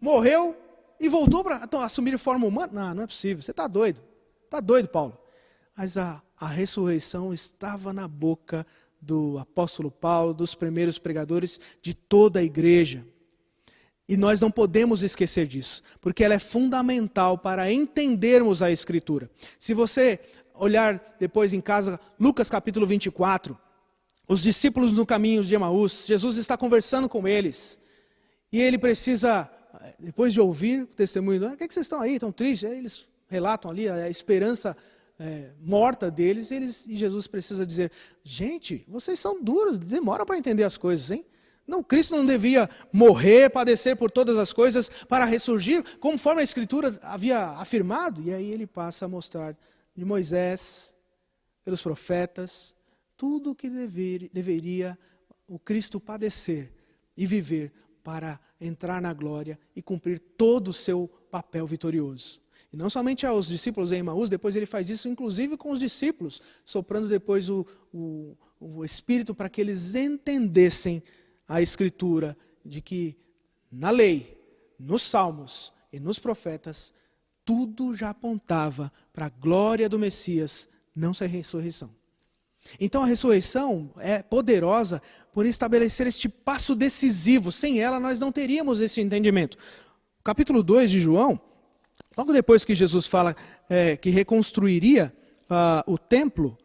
morreu 0.00 0.56
e 0.98 1.06
voltou 1.06 1.44
para 1.44 1.68
assumir 1.84 2.16
forma 2.16 2.46
humana? 2.46 2.72
Não, 2.72 2.94
não 2.94 3.02
é 3.02 3.06
possível, 3.06 3.42
você 3.42 3.50
está 3.50 3.68
doido. 3.68 4.02
Está 4.46 4.58
doido, 4.58 4.88
Paulo. 4.88 5.18
Mas 5.76 5.98
a, 5.98 6.22
a 6.38 6.46
ressurreição 6.46 7.32
estava 7.32 7.92
na 7.92 8.06
boca 8.06 8.66
do 9.00 9.38
apóstolo 9.38 9.90
Paulo, 9.90 10.34
dos 10.34 10.54
primeiros 10.54 10.98
pregadores 10.98 11.60
de 11.80 11.94
toda 11.94 12.40
a 12.40 12.42
igreja. 12.42 13.04
E 14.08 14.16
nós 14.16 14.40
não 14.40 14.50
podemos 14.50 15.02
esquecer 15.02 15.46
disso, 15.46 15.82
porque 16.00 16.22
ela 16.22 16.34
é 16.34 16.38
fundamental 16.38 17.36
para 17.36 17.72
entendermos 17.72 18.62
a 18.62 18.70
Escritura. 18.70 19.28
Se 19.58 19.74
você 19.74 20.20
olhar 20.54 21.16
depois 21.18 21.52
em 21.52 21.60
casa, 21.60 21.98
Lucas 22.18 22.48
capítulo 22.48 22.86
24, 22.86 23.58
os 24.28 24.42
discípulos 24.42 24.92
no 24.92 25.04
caminho 25.04 25.44
de 25.44 25.54
Emaús, 25.54 26.04
Jesus 26.06 26.36
está 26.36 26.56
conversando 26.56 27.08
com 27.08 27.26
eles, 27.26 27.78
e 28.52 28.60
ele 28.60 28.78
precisa, 28.78 29.50
depois 29.98 30.32
de 30.32 30.40
ouvir 30.40 30.82
o 30.82 30.86
testemunho, 30.86 31.52
o 31.52 31.56
que, 31.56 31.64
é 31.64 31.68
que 31.68 31.74
vocês 31.74 31.86
estão 31.86 32.00
aí, 32.00 32.14
estão 32.14 32.30
tristes? 32.30 32.70
Eles 32.70 33.08
relatam 33.28 33.70
ali 33.70 33.88
a 33.88 34.08
esperança 34.08 34.76
é, 35.18 35.50
morta 35.60 36.10
deles, 36.10 36.50
eles, 36.50 36.86
e 36.86 36.96
Jesus 36.96 37.26
precisa 37.26 37.66
dizer: 37.66 37.90
gente, 38.22 38.84
vocês 38.88 39.18
são 39.18 39.42
duros, 39.42 39.78
demora 39.78 40.26
para 40.26 40.36
entender 40.36 40.64
as 40.64 40.76
coisas, 40.76 41.10
hein? 41.10 41.24
Não, 41.66 41.82
Cristo 41.82 42.16
não 42.16 42.24
devia 42.24 42.68
morrer, 42.92 43.50
padecer 43.50 43.96
por 43.96 44.10
todas 44.10 44.38
as 44.38 44.52
coisas 44.52 44.88
para 45.08 45.24
ressurgir, 45.24 45.82
conforme 45.98 46.40
a 46.40 46.44
Escritura 46.44 46.96
havia 47.02 47.40
afirmado. 47.58 48.22
E 48.22 48.32
aí 48.32 48.52
ele 48.52 48.66
passa 48.66 49.06
a 49.06 49.08
mostrar 49.08 49.56
de 49.94 50.04
Moisés, 50.04 50.94
pelos 51.64 51.82
profetas, 51.82 52.76
tudo 53.16 53.50
o 53.50 53.54
que 53.54 53.68
dever, 53.68 54.30
deveria 54.32 54.96
o 55.48 55.58
Cristo 55.58 55.98
padecer 55.98 56.72
e 57.16 57.26
viver 57.26 57.72
para 58.04 58.38
entrar 58.60 59.02
na 59.02 59.12
glória 59.12 59.58
e 59.74 59.82
cumprir 59.82 60.20
todo 60.20 60.68
o 60.68 60.72
seu 60.72 61.08
papel 61.28 61.66
vitorioso. 61.66 62.40
E 62.72 62.76
não 62.76 62.90
somente 62.90 63.26
aos 63.26 63.46
discípulos 63.46 63.92
em 63.92 63.98
Emaús, 63.98 64.28
depois 64.28 64.56
ele 64.56 64.66
faz 64.66 64.90
isso 64.90 65.08
inclusive 65.08 65.56
com 65.56 65.70
os 65.70 65.80
discípulos, 65.80 66.40
soprando 66.64 67.08
depois 67.08 67.48
o, 67.48 67.66
o, 67.92 68.36
o 68.60 68.84
Espírito 68.84 69.34
para 69.34 69.48
que 69.48 69.60
eles 69.60 69.94
entendessem 69.94 71.02
a 71.48 71.62
Escritura 71.62 72.36
de 72.64 72.80
que 72.80 73.16
na 73.70 73.90
lei, 73.90 74.36
nos 74.78 75.02
salmos 75.02 75.72
e 75.92 76.00
nos 76.00 76.18
profetas, 76.18 76.92
tudo 77.44 77.94
já 77.94 78.10
apontava 78.10 78.92
para 79.12 79.26
a 79.26 79.30
glória 79.30 79.88
do 79.88 79.98
Messias, 79.98 80.68
não 80.94 81.14
ser 81.14 81.26
ressurreição. 81.26 81.94
Então 82.80 83.02
a 83.02 83.06
ressurreição 83.06 83.92
é 83.98 84.22
poderosa 84.22 85.00
por 85.32 85.46
estabelecer 85.46 86.06
este 86.06 86.28
passo 86.28 86.74
decisivo. 86.74 87.52
Sem 87.52 87.80
ela, 87.80 88.00
nós 88.00 88.18
não 88.18 88.32
teríamos 88.32 88.80
esse 88.80 89.00
entendimento. 89.00 89.56
O 90.18 90.24
capítulo 90.24 90.62
2 90.62 90.90
de 90.90 91.00
João 91.00 91.40
Logo 92.16 92.32
depois 92.32 92.64
que 92.64 92.74
Jesus 92.74 93.06
fala 93.06 93.36
é, 93.68 93.96
que 93.96 94.08
reconstruiria 94.08 95.12
uh, 95.50 95.92
o 95.92 95.98
templo, 95.98 96.56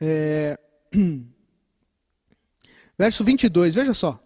é, 0.00 0.58
verso 2.96 3.24
22, 3.24 3.74
veja 3.74 3.92
só. 3.92 4.22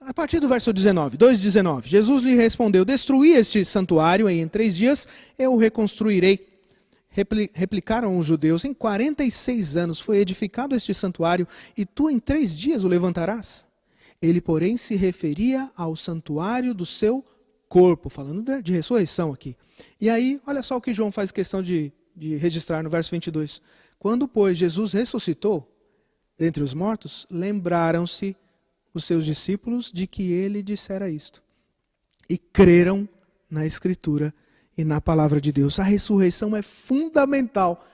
A 0.00 0.14
partir 0.14 0.40
do 0.40 0.48
verso 0.48 0.72
19, 0.72 1.16
2,19, 1.18 1.86
Jesus 1.86 2.22
lhe 2.22 2.34
respondeu: 2.34 2.84
Destruí 2.84 3.32
este 3.32 3.64
santuário 3.64 4.28
e 4.28 4.40
em 4.40 4.48
três 4.48 4.76
dias 4.76 5.06
eu 5.38 5.52
o 5.52 5.56
reconstruirei. 5.56 6.48
Replicaram 7.52 8.18
os 8.18 8.26
judeus: 8.26 8.64
Em 8.64 8.72
46 8.72 9.76
anos 9.76 10.00
foi 10.00 10.18
edificado 10.18 10.74
este 10.74 10.94
santuário 10.94 11.46
e 11.76 11.84
tu 11.84 12.08
em 12.08 12.18
três 12.18 12.58
dias 12.58 12.84
o 12.84 12.88
levantarás? 12.88 13.66
Ele, 14.20 14.40
porém, 14.40 14.76
se 14.76 14.96
referia 14.96 15.70
ao 15.76 15.94
santuário 15.94 16.74
do 16.74 16.86
seu 16.86 17.24
corpo, 17.68 18.08
falando 18.08 18.62
de, 18.62 18.72
ressurreição 18.72 19.32
aqui. 19.32 19.56
E 20.00 20.08
aí, 20.08 20.40
olha 20.46 20.62
só 20.62 20.76
o 20.76 20.80
que 20.80 20.94
João 20.94 21.12
faz 21.12 21.30
questão 21.30 21.62
de, 21.62 21.92
de 22.16 22.36
registrar 22.36 22.82
no 22.82 22.90
verso 22.90 23.10
22. 23.10 23.60
Quando, 23.98 24.26
pois, 24.26 24.56
Jesus 24.56 24.92
ressuscitou 24.92 25.70
dentre 26.38 26.62
os 26.62 26.72
mortos, 26.72 27.26
lembraram-se 27.30 28.36
os 28.94 29.04
seus 29.04 29.24
discípulos 29.24 29.90
de 29.92 30.06
que 30.06 30.32
ele 30.32 30.62
dissera 30.62 31.10
isto. 31.10 31.42
E 32.28 32.38
creram 32.38 33.08
na 33.50 33.66
Escritura 33.66 34.32
e 34.76 34.84
na 34.84 35.00
palavra 35.00 35.40
de 35.40 35.50
Deus. 35.50 35.78
A 35.80 35.82
ressurreição 35.82 36.54
é 36.54 36.62
fundamental 36.62 37.84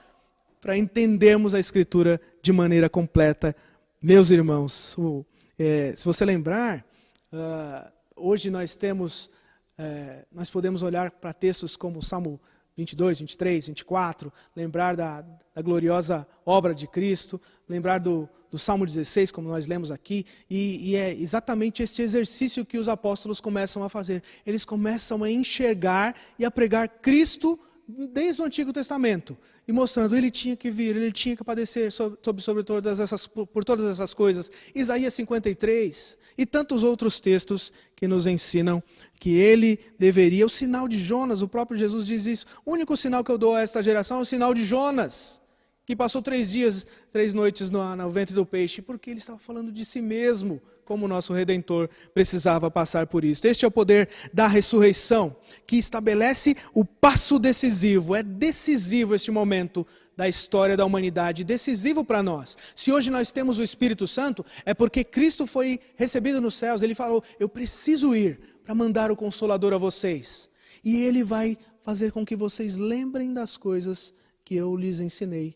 para 0.61 0.77
entendermos 0.77 1.53
a 1.53 1.59
Escritura 1.59 2.19
de 2.41 2.51
maneira 2.51 2.89
completa. 2.89 3.55
Meus 4.01 4.29
irmãos, 4.29 4.95
o, 4.97 5.25
É, 5.57 5.93
se 5.95 6.03
você 6.03 6.25
lembrar, 6.25 6.85
uh, 7.31 7.91
hoje 8.15 8.49
nós 8.49 8.75
temos, 8.75 9.31
é, 9.77 10.25
nós 10.31 10.49
podemos 10.49 10.81
olhar 10.81 11.11
para 11.11 11.33
textos 11.33 11.75
como 11.75 12.01
Salmo 12.01 12.39
22, 12.77 13.19
23, 13.19 13.67
24, 13.67 14.33
lembrar 14.55 14.95
da, 14.95 15.21
da 15.53 15.61
gloriosa 15.61 16.27
obra 16.45 16.73
de 16.73 16.87
Cristo, 16.87 17.41
lembrar 17.67 17.99
do, 17.99 18.29
do 18.51 18.57
Salmo 18.57 18.85
16, 18.85 19.31
como 19.31 19.47
nós 19.47 19.65
lemos 19.65 19.91
aqui, 19.91 20.25
e, 20.49 20.91
e, 20.91 20.95
é 20.95 21.13
exatamente 21.13 21.81
este 21.81 22.01
exercício 22.01 22.65
que 22.65 22.77
os 22.77 22.89
apóstolos 22.89 23.39
começam 23.39 23.83
a 23.83 23.89
fazer. 23.89 24.21
Eles 24.45 24.65
começam 24.65 25.23
a 25.23 25.31
enxergar 25.31 26.15
e 26.37 26.45
a 26.45 26.51
pregar 26.51 26.87
Cristo 26.87 27.59
desde 27.87 28.41
o 28.41 28.45
Antigo 28.45 28.73
Testamento 28.73 29.37
e 29.67 29.71
mostrando 29.71 30.15
ele 30.15 30.31
tinha 30.31 30.55
que 30.55 30.71
vir, 30.71 30.95
ele 30.95 31.11
tinha 31.11 31.35
que 31.35 31.43
padecer 31.43 31.91
sobre, 31.91 32.41
sobre 32.41 32.63
todas 32.63 32.99
essas, 32.99 33.27
por 33.27 33.63
todas 33.63 33.85
essas 33.85 34.13
coisas. 34.13 34.51
Isaías 34.73 35.13
53 35.13 36.17
e 36.37 36.45
tantos 36.45 36.83
outros 36.83 37.19
textos 37.19 37.71
que 37.95 38.07
nos 38.07 38.27
ensinam 38.27 38.81
que 39.19 39.35
ele 39.35 39.79
deveria. 39.97 40.45
O 40.45 40.49
sinal 40.49 40.87
de 40.87 40.99
Jonas, 40.99 41.41
o 41.41 41.47
próprio 41.47 41.77
Jesus 41.77 42.07
diz 42.07 42.25
isso. 42.25 42.45
O 42.65 42.73
único 42.73 42.97
sinal 42.97 43.23
que 43.23 43.31
eu 43.31 43.37
dou 43.37 43.55
a 43.55 43.61
esta 43.61 43.81
geração 43.83 44.19
é 44.19 44.21
o 44.21 44.25
sinal 44.25 44.53
de 44.53 44.65
Jonas, 44.65 45.41
que 45.85 45.95
passou 45.95 46.21
três 46.21 46.49
dias, 46.49 46.85
três 47.11 47.33
noites 47.33 47.69
no, 47.69 47.95
no 47.95 48.09
ventre 48.09 48.33
do 48.33 48.45
peixe, 48.45 48.81
porque 48.81 49.11
ele 49.11 49.19
estava 49.19 49.37
falando 49.37 49.71
de 49.71 49.85
si 49.85 50.01
mesmo 50.01 50.61
como 50.85 51.07
nosso 51.07 51.33
redentor 51.33 51.89
precisava 52.13 52.69
passar 52.69 53.07
por 53.07 53.25
isso. 53.25 53.45
Este 53.47 53.65
é 53.65 53.67
o 53.67 53.71
poder 53.71 54.07
da 54.31 54.47
ressurreição, 54.47 55.35
que 55.65 55.77
estabelece 55.77 56.55
o 56.73 56.85
passo 56.85 57.39
decisivo. 57.39 58.15
É 58.15 58.23
decisivo 58.23 59.15
este 59.15 59.31
momento 59.31 59.85
da 60.15 60.29
história 60.29 60.77
da 60.77 60.85
humanidade, 60.85 61.43
decisivo 61.43 62.05
para 62.05 62.23
nós. 62.23 62.57
Se 62.75 62.91
hoje 62.91 63.09
nós 63.09 63.31
temos 63.31 63.59
o 63.59 63.63
Espírito 63.63 64.07
Santo, 64.07 64.45
é 64.65 64.73
porque 64.73 65.03
Cristo 65.03 65.45
foi 65.45 65.79
recebido 65.95 66.39
nos 66.39 66.53
céus. 66.53 66.81
Ele 66.81 66.95
falou: 66.95 67.23
Eu 67.39 67.49
preciso 67.49 68.15
ir 68.15 68.39
para 68.63 68.75
mandar 68.75 69.11
o 69.11 69.15
Consolador 69.15 69.73
a 69.73 69.77
vocês. 69.77 70.49
E 70.83 70.97
ele 70.97 71.23
vai 71.23 71.57
fazer 71.81 72.11
com 72.11 72.25
que 72.25 72.35
vocês 72.35 72.77
lembrem 72.77 73.33
das 73.33 73.57
coisas 73.57 74.13
que 74.43 74.55
eu 74.55 74.75
lhes 74.75 74.99
ensinei. 74.99 75.55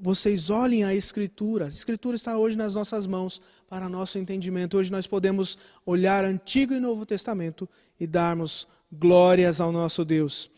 Vocês 0.00 0.48
olhem 0.48 0.84
a 0.84 0.94
Escritura. 0.94 1.64
A 1.64 1.68
Escritura 1.68 2.14
está 2.14 2.38
hoje 2.38 2.56
nas 2.56 2.72
nossas 2.72 3.04
mãos 3.04 3.40
para 3.68 3.88
nosso 3.88 4.16
entendimento. 4.16 4.78
Hoje 4.78 4.92
nós 4.92 5.08
podemos 5.08 5.58
olhar 5.84 6.24
Antigo 6.24 6.72
e 6.72 6.78
Novo 6.78 7.04
Testamento 7.04 7.68
e 7.98 8.06
darmos 8.06 8.68
glórias 8.92 9.60
ao 9.60 9.72
nosso 9.72 10.04
Deus. 10.04 10.52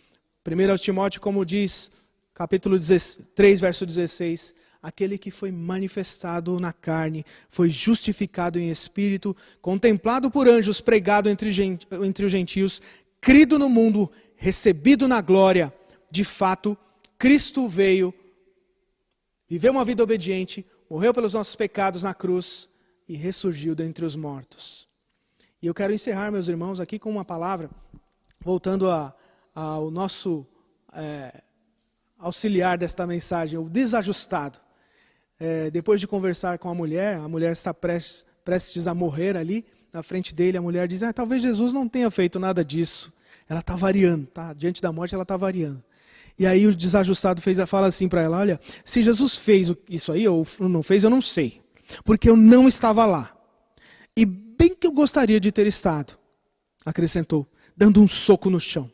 1 0.46 0.76
Timóteo, 0.76 1.22
como 1.22 1.42
diz, 1.46 1.90
capítulo 2.34 2.78
3, 2.78 3.60
verso 3.60 3.86
16: 3.86 4.52
aquele 4.82 5.16
que 5.16 5.30
foi 5.30 5.50
manifestado 5.50 6.60
na 6.60 6.74
carne, 6.74 7.24
foi 7.48 7.70
justificado 7.70 8.58
em 8.58 8.68
espírito, 8.68 9.34
contemplado 9.62 10.30
por 10.30 10.48
anjos, 10.48 10.82
pregado 10.82 11.30
entre, 11.30 11.50
entre 12.04 12.26
os 12.26 12.30
gentios, 12.30 12.82
crido 13.22 13.58
no 13.58 13.70
mundo, 13.70 14.12
recebido 14.36 15.08
na 15.08 15.22
glória. 15.22 15.72
De 16.12 16.24
fato, 16.24 16.76
Cristo 17.18 17.66
veio, 17.66 18.12
viveu 19.50 19.72
uma 19.72 19.84
vida 19.84 20.02
obediente, 20.02 20.64
morreu 20.88 21.12
pelos 21.12 21.34
nossos 21.34 21.54
pecados 21.54 22.02
na 22.02 22.14
cruz, 22.14 22.70
e 23.10 23.16
ressurgiu 23.16 23.74
dentre 23.74 24.04
os 24.04 24.14
mortos. 24.14 24.86
E 25.60 25.66
eu 25.66 25.74
quero 25.74 25.92
encerrar, 25.92 26.30
meus 26.30 26.46
irmãos, 26.46 26.78
aqui 26.78 26.96
com 26.96 27.10
uma 27.10 27.24
palavra, 27.24 27.68
voltando 28.40 28.88
a, 28.88 29.12
ao 29.52 29.90
nosso 29.90 30.46
é, 30.92 31.42
auxiliar 32.16 32.78
desta 32.78 33.04
mensagem, 33.08 33.58
o 33.58 33.68
desajustado. 33.68 34.60
É, 35.40 35.72
depois 35.72 36.00
de 36.00 36.06
conversar 36.06 36.56
com 36.58 36.68
a 36.68 36.74
mulher, 36.74 37.16
a 37.16 37.26
mulher 37.26 37.50
está 37.50 37.74
prestes, 37.74 38.24
prestes 38.44 38.86
a 38.86 38.94
morrer 38.94 39.36
ali, 39.36 39.66
na 39.92 40.04
frente 40.04 40.32
dele, 40.32 40.56
a 40.56 40.62
mulher 40.62 40.86
diz: 40.86 41.02
ah, 41.02 41.12
talvez 41.12 41.42
Jesus 41.42 41.72
não 41.72 41.88
tenha 41.88 42.12
feito 42.12 42.38
nada 42.38 42.64
disso. 42.64 43.12
Ela 43.48 43.58
está 43.58 43.74
variando, 43.74 44.26
tá? 44.26 44.52
Diante 44.52 44.80
da 44.80 44.92
morte, 44.92 45.16
ela 45.16 45.24
está 45.24 45.36
variando. 45.36 45.82
E 46.40 46.46
aí 46.46 46.66
o 46.66 46.74
desajustado 46.74 47.40
fez, 47.40 47.56
fala 47.68 47.86
assim 47.86 48.08
para 48.08 48.22
ela: 48.22 48.38
olha, 48.38 48.58
se 48.84 49.00
Jesus 49.00 49.36
fez 49.36 49.72
isso 49.88 50.10
aí 50.10 50.26
ou 50.26 50.44
não 50.58 50.82
fez, 50.82 51.04
eu 51.04 51.10
não 51.10 51.22
sei 51.22 51.60
porque 52.04 52.28
eu 52.28 52.36
não 52.36 52.68
estava 52.68 53.04
lá. 53.06 53.36
E 54.16 54.24
bem 54.24 54.74
que 54.74 54.86
eu 54.86 54.92
gostaria 54.92 55.40
de 55.40 55.50
ter 55.50 55.66
estado, 55.66 56.18
acrescentou, 56.84 57.46
dando 57.76 58.00
um 58.00 58.08
soco 58.08 58.50
no 58.50 58.60
chão. 58.60 58.90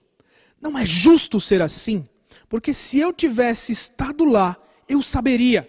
Não 0.61 0.79
é 0.79 0.85
justo 0.85 1.41
ser 1.41 1.61
assim, 1.63 2.09
porque 2.49 2.73
se 2.73 2.99
eu 2.99 3.13
tivesse 3.13 3.73
estado 3.73 4.25
lá, 4.25 4.57
eu 4.89 5.03
saberia. 5.03 5.69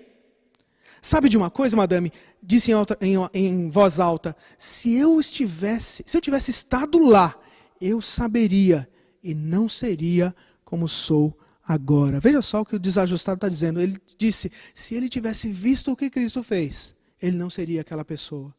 Sabe 1.01 1.29
de 1.29 1.37
uma 1.37 1.49
coisa, 1.49 1.77
madame? 1.77 2.11
Disse 2.41 2.71
em, 2.71 2.75
em, 3.01 3.29
em 3.33 3.69
voz 3.69 3.99
alta: 3.99 4.35
se 4.57 4.95
eu 4.95 5.19
estivesse, 5.19 6.03
se 6.05 6.17
eu 6.17 6.21
tivesse 6.21 6.51
estado 6.51 6.99
lá, 6.99 7.35
eu 7.79 8.01
saberia 8.01 8.89
e 9.23 9.33
não 9.33 9.67
seria 9.67 10.35
como 10.63 10.87
sou 10.87 11.37
agora. 11.67 12.19
Veja 12.19 12.41
só 12.41 12.61
o 12.61 12.65
que 12.65 12.77
o 12.77 12.79
desajustado 12.79 13.37
está 13.37 13.49
dizendo. 13.49 13.81
Ele 13.81 13.99
disse: 14.17 14.49
se 14.73 14.95
ele 14.95 15.09
tivesse 15.09 15.49
visto 15.49 15.91
o 15.91 15.95
que 15.95 16.09
Cristo 16.09 16.41
fez, 16.41 16.95
ele 17.21 17.35
não 17.35 17.49
seria 17.49 17.81
aquela 17.81 18.05
pessoa. 18.05 18.55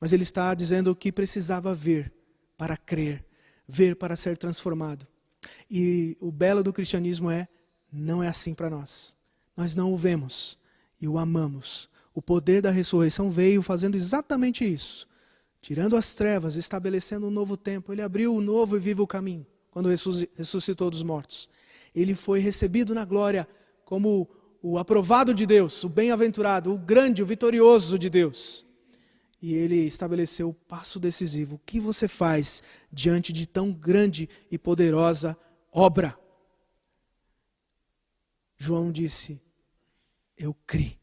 Mas 0.00 0.12
ele 0.12 0.22
está 0.22 0.54
dizendo 0.54 0.96
que 0.96 1.12
precisava 1.12 1.74
ver 1.74 2.12
para 2.56 2.76
crer, 2.76 3.24
ver 3.68 3.96
para 3.96 4.16
ser 4.16 4.38
transformado. 4.38 5.06
E 5.70 6.16
o 6.20 6.32
belo 6.32 6.62
do 6.62 6.72
cristianismo 6.72 7.30
é: 7.30 7.46
não 7.92 8.22
é 8.22 8.28
assim 8.28 8.54
para 8.54 8.70
nós. 8.70 9.14
Nós 9.54 9.74
não 9.74 9.92
o 9.92 9.96
vemos 9.96 10.58
e 11.00 11.06
o 11.06 11.18
amamos. 11.18 11.90
O 12.14 12.22
poder 12.22 12.62
da 12.62 12.70
ressurreição 12.70 13.30
veio 13.30 13.62
fazendo 13.62 13.96
exatamente 13.96 14.64
isso. 14.64 15.06
Tirando 15.60 15.96
as 15.96 16.14
trevas, 16.14 16.56
estabelecendo 16.56 17.26
um 17.26 17.30
novo 17.30 17.56
tempo. 17.56 17.92
Ele 17.92 18.02
abriu 18.02 18.34
o 18.34 18.40
novo 18.40 18.76
e 18.76 18.80
vivo 18.80 19.06
caminho 19.06 19.46
quando 19.70 19.88
ressuscitou 19.88 20.90
dos 20.90 21.02
mortos. 21.02 21.48
Ele 21.94 22.14
foi 22.14 22.40
recebido 22.40 22.94
na 22.94 23.04
glória 23.04 23.48
como 23.84 24.28
o 24.62 24.78
aprovado 24.78 25.34
de 25.34 25.44
Deus, 25.44 25.82
o 25.84 25.88
bem-aventurado, 25.88 26.72
o 26.72 26.78
grande, 26.78 27.22
o 27.22 27.26
vitorioso 27.26 27.98
de 27.98 28.08
Deus. 28.08 28.64
E 29.40 29.54
ele 29.54 29.76
estabeleceu 29.86 30.50
o 30.50 30.54
passo 30.54 31.00
decisivo. 31.00 31.56
O 31.56 31.60
que 31.66 31.80
você 31.80 32.06
faz 32.06 32.62
diante 32.92 33.32
de 33.32 33.44
tão 33.44 33.72
grande 33.72 34.28
e 34.50 34.56
poderosa 34.56 35.36
obra? 35.72 36.16
João 38.56 38.92
disse: 38.92 39.42
Eu 40.38 40.54
criei, 40.64 40.96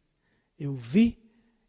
eu 0.58 0.74
vi 0.74 1.20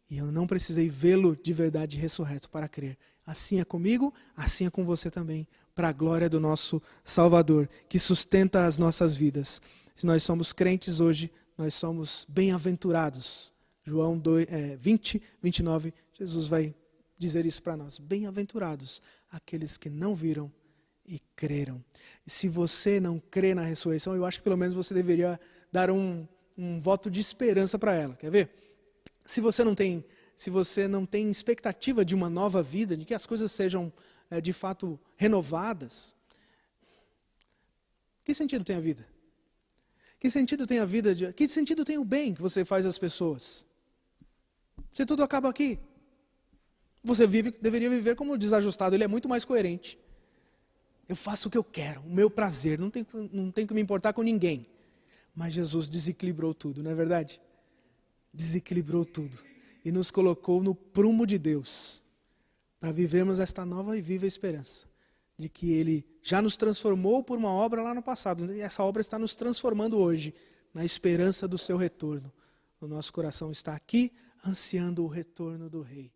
e 0.09 0.17
eu 0.17 0.31
não 0.31 0.47
precisei 0.47 0.89
vê-lo 0.89 1.35
de 1.35 1.51
verdade 1.51 1.97
ressurreto 1.97 2.49
para 2.49 2.69
crer. 2.69 2.97
Assim 3.25 3.59
é 3.59 3.65
comigo, 3.65 4.13
assim 4.35 4.65
é 4.65 4.69
com 4.69 4.85
você 4.85 5.11
também, 5.11 5.45
para 5.81 5.89
a 5.89 5.93
glória 5.93 6.29
do 6.29 6.39
nosso 6.39 6.79
Salvador, 7.03 7.67
que 7.89 7.97
sustenta 7.97 8.67
as 8.67 8.77
nossas 8.77 9.15
vidas. 9.15 9.59
Se 9.95 10.05
nós 10.05 10.21
somos 10.21 10.53
crentes 10.53 10.99
hoje, 10.99 11.31
nós 11.57 11.73
somos 11.73 12.23
bem-aventurados. 12.29 13.51
João 13.83 14.15
2, 14.15 14.47
é, 14.47 14.75
20, 14.75 15.19
29, 15.41 15.91
Jesus 16.13 16.47
vai 16.47 16.75
dizer 17.17 17.47
isso 17.47 17.63
para 17.63 17.75
nós. 17.75 17.97
Bem-aventurados 17.97 19.01
aqueles 19.31 19.75
que 19.75 19.89
não 19.89 20.13
viram 20.13 20.51
e 21.03 21.19
creram. 21.35 21.83
E 22.27 22.29
se 22.29 22.47
você 22.47 22.99
não 22.99 23.17
crê 23.17 23.55
na 23.55 23.63
ressurreição, 23.63 24.15
eu 24.15 24.23
acho 24.23 24.37
que 24.37 24.43
pelo 24.43 24.57
menos 24.57 24.75
você 24.75 24.93
deveria 24.93 25.39
dar 25.71 25.89
um, 25.89 26.27
um 26.55 26.79
voto 26.79 27.09
de 27.09 27.19
esperança 27.19 27.79
para 27.79 27.95
ela. 27.95 28.15
Quer 28.15 28.29
ver? 28.29 28.51
Se 29.25 29.41
você 29.41 29.63
não 29.63 29.73
tem, 29.73 30.05
se 30.35 30.51
você 30.51 30.87
não 30.87 31.07
tem 31.07 31.27
expectativa 31.31 32.05
de 32.05 32.13
uma 32.13 32.29
nova 32.29 32.61
vida, 32.61 32.95
de 32.95 33.03
que 33.03 33.15
as 33.15 33.25
coisas 33.25 33.51
sejam 33.51 33.91
é, 34.31 34.39
de 34.39 34.53
fato 34.53 34.97
renovadas, 35.17 36.15
que 38.23 38.33
sentido 38.33 38.63
tem 38.63 38.77
a 38.77 38.79
vida? 38.79 39.05
Que 40.19 40.29
sentido 40.31 40.65
tem 40.65 40.79
a 40.79 40.85
vida? 40.85 41.13
De, 41.13 41.33
que 41.33 41.49
sentido 41.49 41.83
tem 41.83 41.97
o 41.97 42.05
bem 42.05 42.33
que 42.33 42.41
você 42.41 42.63
faz 42.63 42.85
às 42.85 42.97
pessoas? 42.97 43.65
Se 44.89 45.05
tudo 45.05 45.21
acaba 45.21 45.49
aqui, 45.49 45.77
você 47.03 47.27
vive, 47.27 47.51
deveria 47.51 47.89
viver 47.89 48.15
como 48.15 48.37
desajustado. 48.37 48.95
Ele 48.95 49.03
é 49.03 49.07
muito 49.07 49.27
mais 49.27 49.43
coerente. 49.43 49.99
Eu 51.09 51.15
faço 51.15 51.47
o 51.47 51.51
que 51.51 51.57
eu 51.57 51.63
quero, 51.63 52.01
o 52.01 52.09
meu 52.09 52.29
prazer. 52.29 52.79
Não 52.79 52.89
tenho, 52.89 53.05
não 53.33 53.51
tenho 53.51 53.67
que 53.67 53.73
me 53.73 53.81
importar 53.81 54.13
com 54.13 54.21
ninguém. 54.21 54.67
Mas 55.35 55.53
Jesus 55.53 55.89
desequilibrou 55.89 56.53
tudo, 56.53 56.83
não 56.83 56.91
é 56.91 56.95
verdade? 56.95 57.41
Desequilibrou 58.33 59.03
tudo 59.03 59.37
e 59.83 59.91
nos 59.91 60.11
colocou 60.11 60.61
no 60.61 60.75
prumo 60.75 61.25
de 61.25 61.37
Deus 61.37 62.03
para 62.81 62.91
vivermos 62.91 63.37
esta 63.37 63.63
nova 63.63 63.95
e 63.95 64.01
viva 64.01 64.25
esperança 64.25 64.89
de 65.37 65.47
que 65.47 65.71
Ele 65.71 66.05
já 66.21 66.41
nos 66.41 66.57
transformou 66.57 67.23
por 67.23 67.37
uma 67.37 67.49
obra 67.49 67.81
lá 67.81 67.93
no 67.93 68.01
passado. 68.01 68.51
E 68.53 68.59
essa 68.59 68.83
obra 68.83 69.01
está 69.01 69.17
nos 69.17 69.35
transformando 69.35 69.97
hoje, 69.97 70.33
na 70.73 70.83
esperança 70.83 71.47
do 71.47 71.57
seu 71.57 71.77
retorno. 71.77 72.31
O 72.79 72.87
nosso 72.87 73.13
coração 73.13 73.51
está 73.51 73.75
aqui, 73.75 74.11
ansiando 74.45 75.03
o 75.03 75.07
retorno 75.07 75.69
do 75.69 75.81
Rei. 75.81 76.11